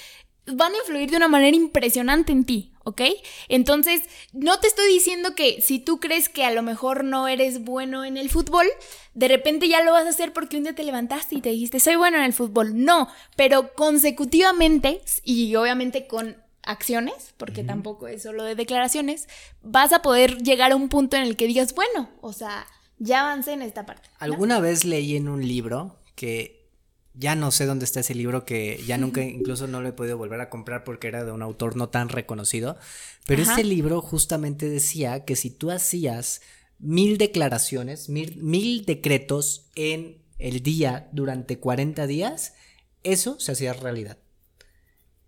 [0.48, 3.02] van a influir de una manera impresionante en ti, ¿ok?
[3.48, 7.64] Entonces, no te estoy diciendo que si tú crees que a lo mejor no eres
[7.64, 8.68] bueno en el fútbol,
[9.14, 11.80] de repente ya lo vas a hacer porque un día te levantaste y te dijiste,
[11.80, 12.84] soy bueno en el fútbol.
[12.84, 19.28] No, pero consecutivamente y obviamente con acciones, porque tampoco es solo de declaraciones,
[19.62, 22.66] vas a poder llegar a un punto en el que digas, bueno, o sea,
[22.98, 24.10] ya avancé en esta parte.
[24.10, 24.16] ¿no?
[24.20, 26.66] Alguna vez leí en un libro que
[27.14, 30.18] ya no sé dónde está ese libro que ya nunca incluso no lo he podido
[30.18, 32.78] volver a comprar porque era de un autor no tan reconocido,
[33.26, 33.52] pero Ajá.
[33.52, 36.42] este libro justamente decía que si tú hacías
[36.80, 42.54] mil declaraciones, mil, mil decretos en el día durante 40 días,
[43.04, 44.18] eso se hacía realidad.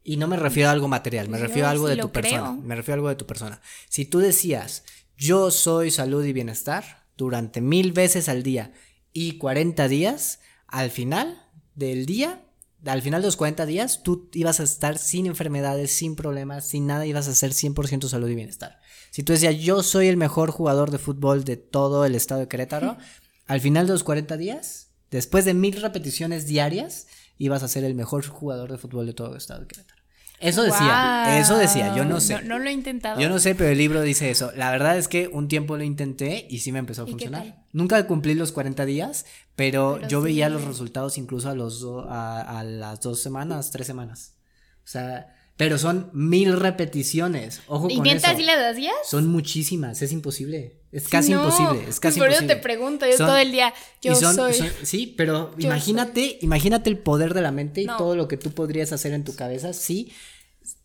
[0.09, 2.39] Y no me refiero a algo material, me Yo refiero a algo de tu persona.
[2.39, 2.53] creo.
[2.53, 3.59] Me refiero a algo de tu persona.
[3.89, 4.85] Si tú decías,
[5.17, 8.71] yo soy salud y bienestar durante mil veces al día
[9.11, 12.41] y 40 días, al final del día,
[12.85, 16.87] al final de los 40 días, tú ibas a estar sin enfermedades, sin problemas, sin
[16.87, 18.79] nada, ibas a ser 100% salud y bienestar.
[19.11, 22.47] Si tú decías, yo soy el mejor jugador de fútbol de todo el estado de
[22.47, 22.95] Querétaro,
[23.45, 27.93] al final de los 40 días, después de mil repeticiones diarias, ibas a ser el
[27.93, 29.96] mejor jugador de fútbol de todo el estado de Querétaro.
[30.39, 32.35] Eso decía, eso decía, yo no sé.
[32.35, 33.19] No, no lo he intentado.
[33.19, 34.51] Yo no sé, pero el libro dice eso.
[34.55, 37.11] La verdad es que un tiempo lo intenté y sí me empezó a ¿Y qué
[37.11, 37.63] funcionar.
[37.73, 42.59] Nunca cumplí los 40 días, pero, Pero yo veía los resultados incluso a, los a,
[42.59, 44.35] a las dos semanas, tres semanas.
[44.83, 47.61] O sea, pero son mil repeticiones.
[47.67, 48.37] Ojo ¿Y con neta eso.
[48.39, 48.93] sí las hacías?
[49.05, 50.77] Son muchísimas, es imposible.
[50.91, 51.43] Es casi no.
[51.43, 52.55] imposible, es casi Por eso imposible.
[52.55, 54.53] te pregunto, yo Son- todo el día, yo son- soy.
[54.53, 57.97] son- sí, pero imagínate, imagínate el poder de la mente y No.
[57.97, 60.13] todo lo que tú podrías hacer en tu cabeza si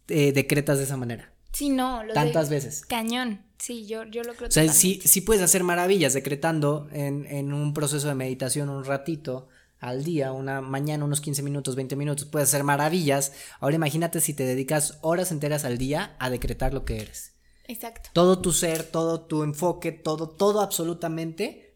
[0.09, 1.33] eh, decretas de esa manera.
[1.53, 2.85] Sí, no, lo Tantas de- veces.
[2.87, 3.41] Cañón.
[3.59, 7.53] Sí, yo, yo lo creo O sea, sí, sí puedes hacer maravillas decretando en, en
[7.53, 9.47] un proceso de meditación un ratito
[9.83, 13.33] al día, una mañana, unos 15 minutos, 20 minutos, puedes hacer maravillas.
[13.59, 17.35] Ahora imagínate si te dedicas horas enteras al día a decretar lo que eres.
[17.67, 18.11] Exacto.
[18.13, 21.75] Todo tu ser, todo tu enfoque, todo, todo absolutamente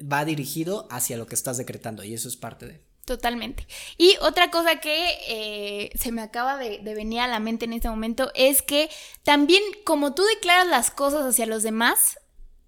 [0.00, 2.88] va dirigido hacia lo que estás decretando y eso es parte de...
[3.04, 3.66] Totalmente.
[3.96, 7.72] Y otra cosa que eh, se me acaba de, de venir a la mente en
[7.72, 8.88] este momento es que
[9.24, 12.17] también como tú declaras las cosas hacia los demás,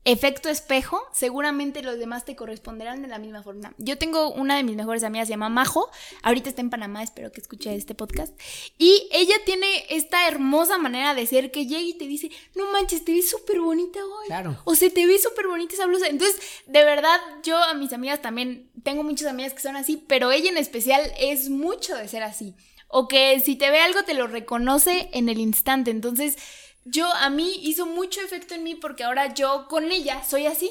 [0.04, 3.74] efecto espejo, seguramente los demás te corresponderán de la misma forma.
[3.78, 5.90] Yo tengo una de mis mejores amigas, se llama Majo,
[6.22, 8.38] ahorita está en Panamá, espero que escuche este podcast,
[8.78, 13.04] y ella tiene esta hermosa manera de ser que llega y te dice, no manches,
[13.04, 14.26] te ves súper bonita hoy.
[14.26, 14.58] Claro.
[14.64, 16.06] O se te ve súper bonita esa blusa.
[16.06, 20.32] Entonces, de verdad, yo a mis amigas también, tengo muchas amigas que son así, pero
[20.32, 22.54] ella en especial es mucho de ser así.
[22.88, 25.92] O que si te ve algo te lo reconoce en el instante.
[25.92, 26.36] Entonces,
[26.84, 30.70] yo a mí hizo mucho efecto en mí porque ahora yo con ella soy así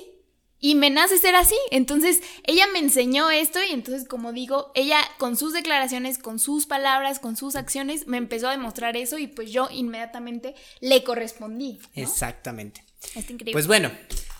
[0.60, 1.56] y me nace ser así.
[1.72, 6.66] Entonces ella me enseñó esto y entonces como digo, ella con sus declaraciones, con sus
[6.66, 11.80] palabras, con sus acciones me empezó a demostrar eso y pues yo inmediatamente le correspondí.
[11.96, 12.84] Exactamente.
[13.16, 13.54] Está increíble.
[13.54, 13.92] Pues bueno,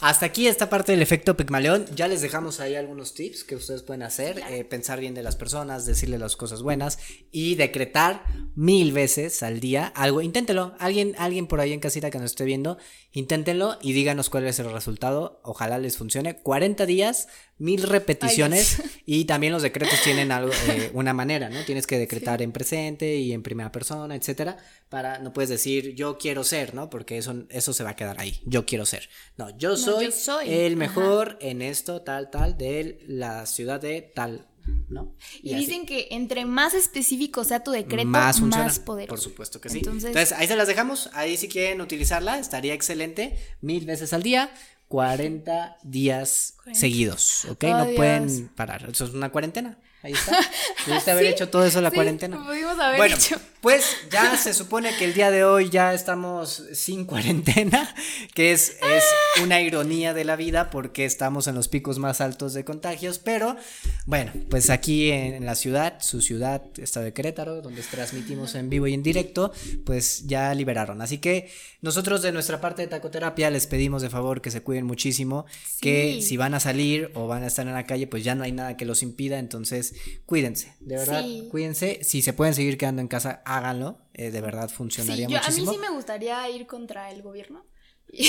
[0.02, 1.86] hasta aquí esta parte del efecto Pigmaleón.
[1.94, 4.42] Ya les dejamos ahí algunos tips que ustedes pueden hacer.
[4.50, 7.00] eh, pensar bien de las personas, decirle las cosas buenas
[7.32, 8.24] y decretar
[8.56, 10.22] mil veces al día algo.
[10.22, 10.74] Inténtelo.
[10.80, 12.78] Alguien, alguien por ahí en casita que nos esté viendo,
[13.12, 15.42] inténtenlo y díganos cuál es el resultado.
[15.44, 16.38] Ojalá les funcione.
[16.38, 17.28] 40 días,
[17.58, 21.64] mil repeticiones y también los decretos tienen algo, eh, una manera, ¿no?
[21.66, 24.58] Tienes que decretar en presente y en primera persona, etcétera.
[24.88, 26.90] Para, no puedes decir yo quiero ser, ¿no?
[26.90, 28.40] Porque eso, eso se va a quedar ahí.
[28.46, 29.10] Yo quiero ser.
[29.38, 30.50] No, yo soy, yo soy.
[30.50, 30.80] el Ajá.
[30.80, 34.46] mejor en esto, tal, tal, de la ciudad de tal,
[34.90, 35.16] ¿no?
[35.42, 39.10] y dicen que entre más específico sea tu decreto, más, más, poderoso.
[39.10, 39.80] Por supuesto que sí.
[39.80, 41.10] Entonces, Entonces, ahí se las dejamos.
[41.14, 43.38] Ahí si quieren utilizarla, estaría excelente.
[43.62, 44.52] Mil veces al día,
[44.90, 46.80] 40 días 40.
[46.80, 47.46] seguidos.
[47.46, 47.64] ¿Ok?
[47.66, 47.96] Oh, no Dios.
[47.96, 48.90] pueden parar.
[48.90, 49.78] Eso es una cuarentena.
[50.02, 50.38] Ahí está.
[50.86, 52.44] Pudiste haber hecho todo eso en la sí, cuarentena.
[52.46, 53.38] pudimos haber bueno, hecho.
[53.62, 57.94] Pues ya se supone que el día de hoy ya estamos sin cuarentena,
[58.34, 59.04] que es, es
[59.44, 63.58] una ironía de la vida porque estamos en los picos más altos de contagios, pero
[64.06, 68.70] bueno, pues aquí en, en la ciudad, su ciudad, estado de Querétaro, donde transmitimos en
[68.70, 69.52] vivo y en directo,
[69.86, 71.02] pues ya liberaron.
[71.02, 71.50] Así que
[71.82, 75.46] nosotros de nuestra parte de tacoterapia les pedimos de favor que se cuiden muchísimo,
[75.82, 78.44] que si van a salir o van a estar en la calle, pues ya no
[78.44, 79.94] hay nada que los impida, entonces
[80.26, 81.48] cuídense, de verdad, Sí.
[81.52, 82.00] cuídense.
[82.04, 85.42] Si se pueden seguir quedando en casa, háganlo, eh, de verdad Sí, funcionaría yo, a
[85.42, 85.72] mí muchísimo.
[85.74, 87.66] sí me gustaría ir contra el gobierno.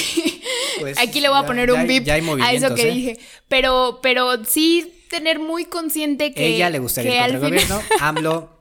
[0.79, 2.09] Pues, Aquí le voy a ya- poner ya un bip
[2.43, 2.95] a eso que ¿eh?
[2.95, 3.19] dije.
[3.49, 6.47] Pero, pero sí tener muy consciente que.
[6.47, 8.61] Ella le gustaría ir contra el gobierno, AMLO,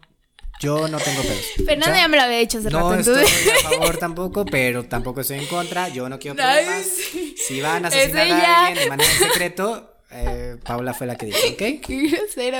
[0.59, 1.45] yo no tengo pedos.
[1.65, 3.65] Fernanda O sea, ya me lo había dicho hace No rato, estoy entonces.
[3.65, 5.87] a favor tampoco, pero tampoco estoy en contra.
[5.89, 6.85] Yo no quiero problemas.
[6.85, 7.35] sí.
[7.37, 11.27] Si van a Es asesinar a alguien de manera secreto, eh, Paula fue la que
[11.27, 11.57] dijo, ¿ok?
[11.57, 12.57] Qué grosero.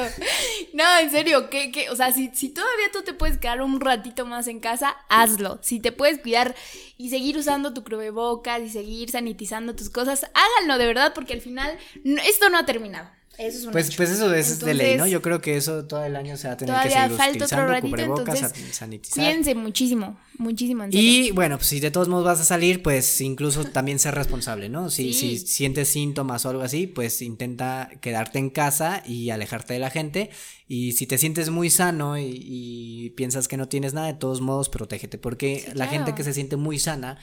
[0.79, 3.81] No, en serio, que, que, o sea, si, si todavía tú te puedes quedar un
[3.81, 5.59] ratito más en casa, hazlo.
[5.61, 6.55] Si te puedes cuidar
[6.97, 11.41] y seguir usando tu cubrebocas y seguir sanitizando tus cosas, háganlo de verdad, porque al
[11.41, 11.77] final
[12.25, 13.09] esto no ha terminado.
[13.39, 13.97] Eso es un Pues, hecho.
[13.97, 14.91] pues eso es de ley, ¿no?
[15.05, 17.21] Entonces, Yo creo que eso todo el año se va a tener que seguir falta
[17.21, 19.23] otro utilizando, ratito, cubrebocas, entonces san- sanitizar.
[19.23, 20.83] cuídense muchísimo, muchísimo.
[20.83, 21.09] En serio.
[21.25, 24.67] Y bueno, pues si de todos modos vas a salir, pues incluso también ser responsable,
[24.67, 24.89] ¿no?
[24.89, 25.37] Si, Sí.
[25.39, 29.89] si sientes síntomas o algo así, pues intenta quedarte en casa y alejarte de la
[29.89, 30.31] gente.
[30.67, 34.41] Y si te sientes muy sano y, y piensas que no tienes nada, de todos
[34.41, 35.17] modos, protégete.
[35.17, 37.17] Porque Sí, la gente que se siente muy sana,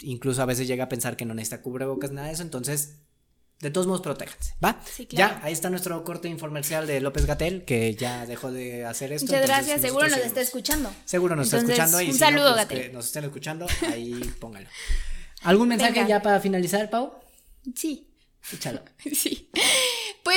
[0.00, 2.42] incluso a veces llega a pensar que no necesita cubrebocas, nada de eso.
[2.42, 2.94] Entonces,
[3.60, 4.80] de todos modos, protéjanse, ¿va?
[4.84, 5.36] Sí, claro.
[5.36, 9.26] Ya, ahí está nuestro corte infomercial de López Gatel, que ya dejó de hacer esto.
[9.26, 10.92] Muchas entonces gracias, seguro nos está escuchando.
[11.04, 12.00] Seguro nos está escuchando.
[12.00, 12.92] Y un si saludo, no, pues, Gatel.
[12.92, 14.68] nos estén escuchando, ahí póngalo.
[15.42, 16.08] ¿Algún mensaje Venga.
[16.08, 17.14] ya para finalizar, Pau?
[17.74, 18.08] Sí.
[18.52, 18.80] Échalo.
[19.12, 19.50] Sí.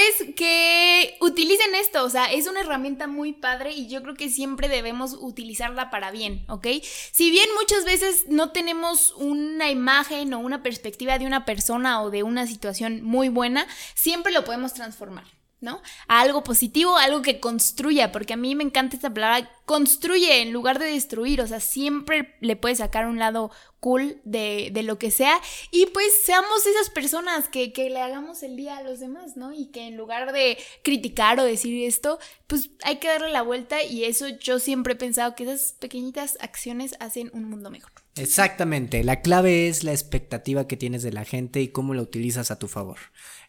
[0.02, 4.30] Pues que utilicen esto, o sea, es una herramienta muy padre y yo creo que
[4.30, 6.68] siempre debemos utilizarla para bien, ¿ok?
[7.12, 12.10] Si bien muchas veces no tenemos una imagen o una perspectiva de una persona o
[12.10, 15.41] de una situación muy buena, siempre lo podemos transformar.
[15.62, 15.82] ¿No?
[16.08, 20.52] A algo positivo, algo que construya, porque a mí me encanta esta palabra, construye en
[20.52, 24.98] lugar de destruir, o sea, siempre le puedes sacar un lado cool de, de lo
[25.00, 25.40] que sea
[25.72, 29.52] y pues seamos esas personas que, que le hagamos el día a los demás, ¿no?
[29.54, 33.84] Y que en lugar de criticar o decir esto, pues hay que darle la vuelta
[33.84, 37.92] y eso yo siempre he pensado que esas pequeñitas acciones hacen un mundo mejor.
[38.16, 42.52] Exactamente, la clave es la expectativa que tienes de la gente y cómo la utilizas
[42.52, 42.98] a tu favor.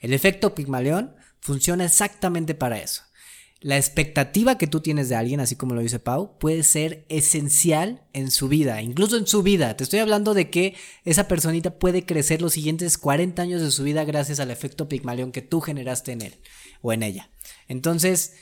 [0.01, 3.03] El efecto Pigmaleón funciona exactamente para eso.
[3.61, 8.03] La expectativa que tú tienes de alguien, así como lo dice Pau, puede ser esencial
[8.13, 9.77] en su vida, incluso en su vida.
[9.77, 10.75] Te estoy hablando de que
[11.05, 15.31] esa personita puede crecer los siguientes 40 años de su vida gracias al efecto Pigmalión
[15.31, 16.35] que tú generaste en él
[16.81, 17.31] o en ella.
[17.69, 18.35] Entonces,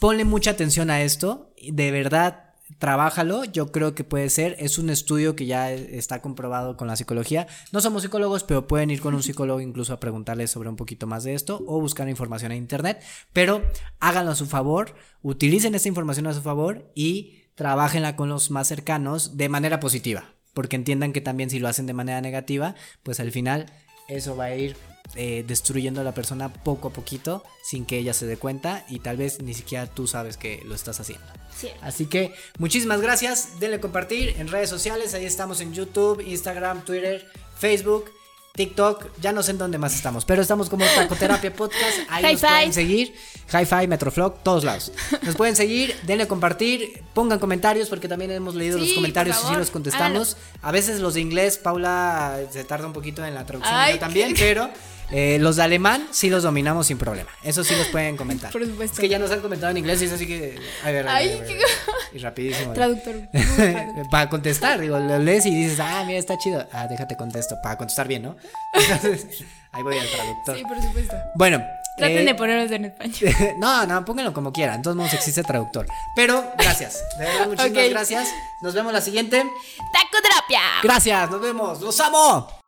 [0.00, 2.47] ponle mucha atención a esto, de verdad,
[2.78, 6.96] trabájalo, yo creo que puede ser, es un estudio que ya está comprobado con la
[6.96, 7.46] psicología.
[7.72, 11.06] No somos psicólogos, pero pueden ir con un psicólogo incluso a preguntarles sobre un poquito
[11.06, 13.02] más de esto o buscar información en internet,
[13.32, 13.62] pero
[14.00, 18.68] háganlo a su favor, utilicen esta información a su favor y trabajenla con los más
[18.68, 23.18] cercanos de manera positiva, porque entiendan que también si lo hacen de manera negativa, pues
[23.18, 23.66] al final
[24.08, 24.76] eso va a ir
[25.14, 29.00] eh, destruyendo a la persona poco a poquito sin que ella se dé cuenta y
[29.00, 31.26] tal vez ni siquiera tú sabes que lo estás haciendo.
[31.82, 37.26] Así que muchísimas gracias, denle compartir en redes sociales, ahí estamos en YouTube, Instagram, Twitter,
[37.56, 38.12] Facebook.
[38.54, 42.40] TikTok, ya no sé en dónde más estamos, pero estamos como Tacoterapia Podcast, ahí nos
[42.40, 43.14] pueden seguir,
[43.52, 44.90] Hi-Fi, Metroflog, todos lados.
[45.22, 49.46] Nos pueden seguir, denle compartir, pongan comentarios porque también hemos leído Sí, los comentarios y
[49.46, 50.36] sí los contestamos.
[50.60, 54.34] A veces los de inglés, Paula se tarda un poquito en la traducción Ay, también,
[54.36, 54.68] pero
[55.10, 57.30] eh, los de alemán sí los dominamos sin problema.
[57.42, 58.52] Eso sí los pueden comentar.
[58.52, 58.94] Por supuesto.
[58.94, 60.58] Es que ya nos han comentado en inglés y es así que...
[60.84, 61.66] A ver, a ver, Ay, a ver, a qué- ver.
[62.12, 62.72] Y rapidísimo.
[62.72, 63.14] Traductor.
[64.10, 66.66] para contestar, digo, lo lees y dices, ah, mira, está chido.
[66.72, 68.36] Ah, déjate contesto, para contestar bien, ¿no?
[68.74, 70.56] Entonces, ahí voy al traductor.
[70.56, 71.16] Sí, por supuesto.
[71.34, 71.62] Bueno.
[71.96, 73.34] Traten eh, de ponerlos en español.
[73.58, 74.76] no, no, pónganlo como quieran.
[74.76, 75.86] En todos modos existe traductor.
[76.14, 77.02] Pero, gracias.
[77.18, 78.28] De verdad, muchísimas gracias.
[78.62, 79.42] Nos vemos la siguiente.
[79.92, 80.60] Tacoterapia.
[80.82, 81.80] Gracias, nos vemos.
[81.80, 82.58] ¡Los amo!